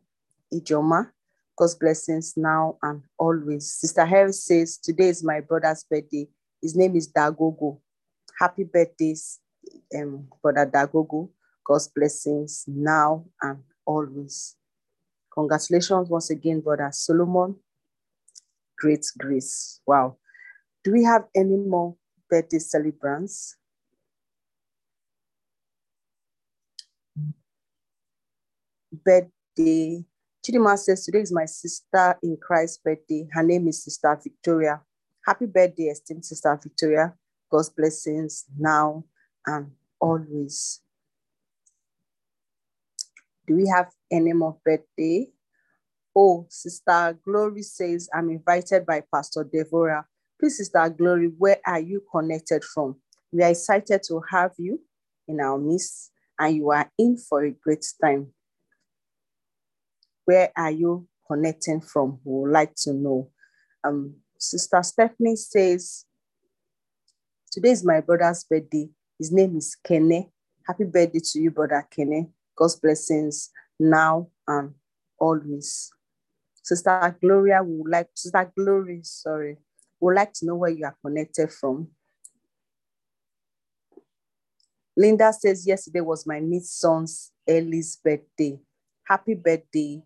[0.54, 1.12] Ijoma.
[1.58, 3.74] God's blessings now and always.
[3.74, 6.28] Sister Harris says, Today is my brother's birthday.
[6.62, 7.80] His name is Dagogo.
[8.40, 9.40] Happy birthdays,
[9.96, 11.30] um, Brother Dagogo.
[11.64, 14.56] God's blessings now and always.
[15.32, 17.56] Congratulations once again, Brother Solomon.
[18.78, 19.82] Great grace.
[19.86, 20.18] Wow.
[20.84, 21.96] Do we have any more
[22.30, 23.56] birthday celebrants?
[28.92, 30.06] Birthday.
[30.44, 33.28] Chidima says, Today is my sister in Christ's birthday.
[33.32, 34.82] Her name is Sister Victoria.
[35.30, 37.14] Happy birthday, esteemed Sister Victoria.
[37.52, 39.04] God's blessings now
[39.46, 39.70] and
[40.02, 40.82] always.
[43.46, 45.28] Do we have any more birthday?
[46.16, 50.04] Oh, Sister Glory says, I'm invited by Pastor Deborah.
[50.40, 52.96] Please, Sister Glory, where are you connected from?
[53.32, 54.80] We are excited to have you
[55.28, 58.34] in our midst, and you are in for a great time.
[60.26, 62.20] Where are you connecting from?
[62.24, 63.30] We would like to know.
[63.84, 66.06] Um, Sister Stephanie says,
[67.52, 68.90] Today is my brother's birthday.
[69.18, 70.30] His name is Kene.
[70.66, 72.30] Happy birthday to you, brother Kene.
[72.56, 74.74] God's blessings now and
[75.20, 75.92] always.
[76.64, 79.58] Sister Gloria would like, Sister Glory, sorry,
[80.00, 81.90] would like to know where you are connected from.
[84.96, 88.58] Linda says, yesterday was my niece son's Ellie's birthday.
[89.06, 90.02] Happy birthday,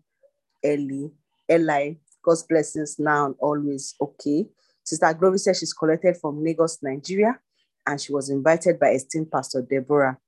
[0.62, 1.12] Ellie.
[1.50, 1.94] Eli,
[2.24, 3.94] God's blessings now and always.
[4.00, 4.46] Okay.
[4.82, 7.38] Sister Glory says she's collected from Lagos, Nigeria.
[7.86, 10.18] and she was invited by esteemed Pastor Deborah.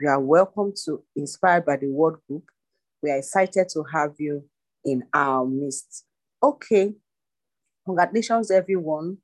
[0.00, 2.44] You are welcome to Inspired by the Word Group.
[3.02, 4.44] We are excited to have you
[4.84, 6.04] in our midst.
[6.42, 6.94] Okay,
[7.86, 9.18] congratulations, everyone.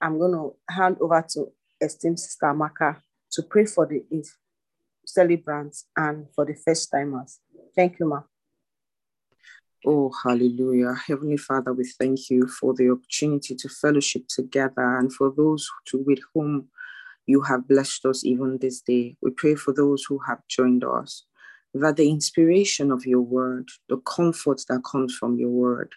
[0.00, 3.00] I'm going to hand over to esteemed Sister Amaka
[3.32, 4.04] to pray for the
[5.06, 7.38] celebrants and for the first timers.
[7.76, 8.22] Thank you, Ma.
[9.84, 10.94] Oh, hallelujah.
[11.06, 15.98] Heavenly Father, we thank you for the opportunity to fellowship together and for those to,
[15.98, 16.68] with whom
[17.26, 19.16] you have blessed us even this day.
[19.22, 21.24] We pray for those who have joined us,
[21.74, 25.92] that the inspiration of your word, the comfort that comes from your word,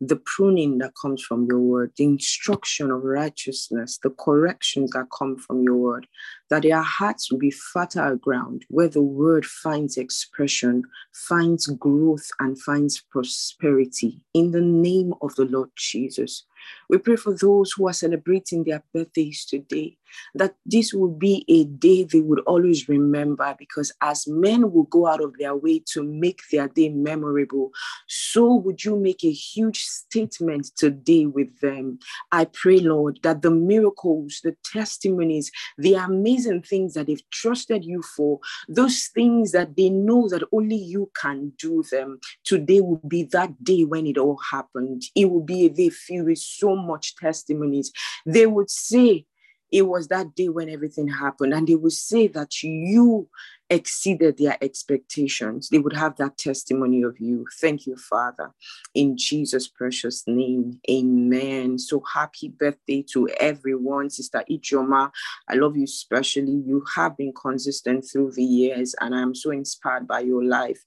[0.00, 5.36] the pruning that comes from your word, the instruction of righteousness, the corrections that come
[5.36, 6.06] from your word,
[6.50, 12.60] that their hearts will be fertile ground where the word finds expression, finds growth, and
[12.60, 14.20] finds prosperity.
[14.34, 16.44] In the name of the Lord Jesus.
[16.88, 19.96] We pray for those who are celebrating their birthdays today,
[20.34, 25.06] that this will be a day they would always remember because as men will go
[25.06, 27.70] out of their way to make their day memorable,
[28.06, 31.98] so would you make a huge statement today with them.
[32.32, 38.02] I pray, Lord, that the miracles, the testimonies, the amazing things that they've trusted you
[38.02, 43.24] for, those things that they know that only you can do them, today will be
[43.24, 45.02] that day when it all happened.
[45.14, 47.92] It will be a day filled with so much testimonies.
[48.26, 49.26] They would say,
[49.70, 53.28] it was that day when everything happened, and they would say that you
[53.68, 55.68] exceeded their expectations.
[55.68, 57.44] They would have that testimony of you.
[57.60, 58.54] Thank you, Father.
[58.94, 61.78] In Jesus' precious name, amen.
[61.78, 64.08] So happy birthday to everyone.
[64.08, 65.10] Sister Ichoma,
[65.50, 66.62] I love you especially.
[66.66, 70.82] You have been consistent through the years, and I'm so inspired by your life.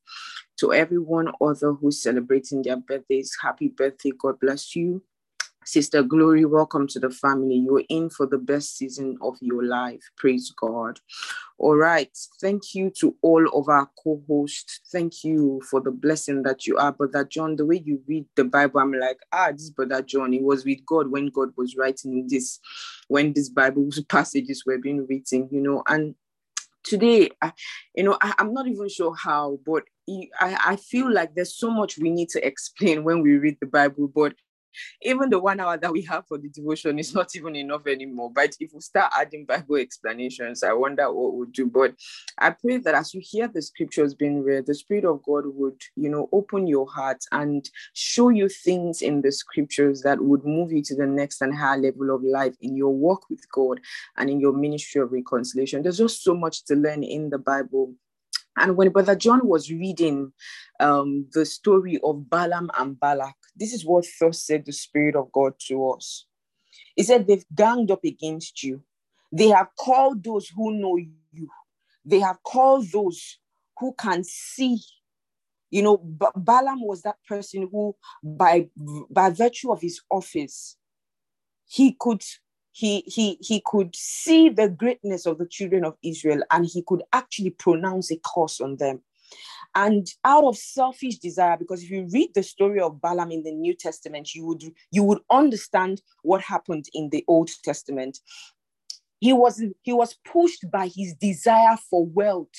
[0.57, 4.11] To everyone other who's celebrating their birthdays, happy birthday.
[4.17, 5.03] God bless you.
[5.63, 7.55] Sister Glory, welcome to the family.
[7.55, 10.01] You're in for the best season of your life.
[10.17, 10.99] Praise God.
[11.59, 12.09] All right.
[12.41, 14.81] Thank you to all of our co hosts.
[14.91, 16.91] Thank you for the blessing that you are.
[16.91, 20.41] Brother John, the way you read the Bible, I'm like, ah, this Brother John, it
[20.41, 22.59] was with God when God was writing this,
[23.07, 25.83] when these Bible passages were being written, you know.
[25.87, 26.15] And
[26.83, 27.53] today, I,
[27.95, 29.83] you know, I, am not even sure how, but
[30.39, 33.67] I, I feel like there's so much we need to explain when we read the
[33.67, 34.11] Bible.
[34.13, 34.33] But
[35.01, 38.31] even the one hour that we have for the devotion is not even enough anymore.
[38.33, 41.67] But if we start adding Bible explanations, I wonder what we'll do.
[41.67, 41.95] But
[42.37, 45.79] I pray that as you hear the scriptures being read, the Spirit of God would,
[45.95, 50.71] you know, open your heart and show you things in the scriptures that would move
[50.71, 53.79] you to the next and higher level of life in your walk with God
[54.17, 55.83] and in your ministry of reconciliation.
[55.83, 57.93] There's just so much to learn in the Bible
[58.57, 60.33] and when Brother John was reading
[60.79, 65.31] um, the story of Balaam and Balak, this is what thus said the Spirit of
[65.31, 66.25] God to us.
[66.95, 68.81] He said, They've ganged up against you.
[69.31, 71.47] They have called those who know you.
[72.03, 73.37] They have called those
[73.79, 74.79] who can see.
[75.69, 78.67] You know, ba- Balaam was that person who, by,
[79.11, 80.75] by virtue of his office,
[81.67, 82.23] he could
[82.73, 87.03] he he he could see the greatness of the children of Israel and he could
[87.13, 89.01] actually pronounce a curse on them.
[89.73, 93.53] And out of selfish desire, because if you read the story of Balaam in the
[93.53, 98.19] New Testament, you would you would understand what happened in the Old Testament.
[99.19, 102.49] He was he was pushed by his desire for wealth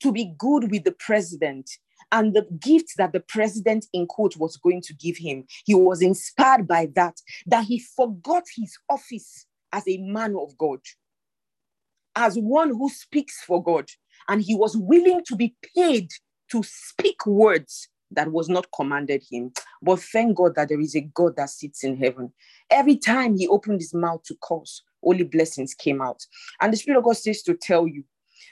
[0.00, 1.70] to be good with the president
[2.12, 6.02] and the gift that the president in quote was going to give him he was
[6.02, 7.16] inspired by that
[7.46, 10.78] that he forgot his office as a man of God,
[12.14, 13.88] as one who speaks for God.
[14.28, 16.08] And he was willing to be paid
[16.54, 19.52] to speak words that was not commanded him.
[19.82, 22.32] But thank God that there is a God that sits in heaven.
[22.70, 26.24] Every time he opened his mouth to curse, only blessings came out.
[26.60, 28.04] And the Spirit of God says to tell you,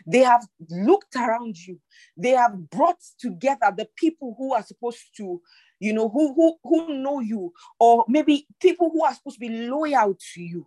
[0.04, 1.78] they have looked around you.
[2.16, 5.40] They have brought together the people who are supposed to,
[5.78, 9.68] you know, who, who, who know you, or maybe people who are supposed to be
[9.68, 10.66] loyal to you.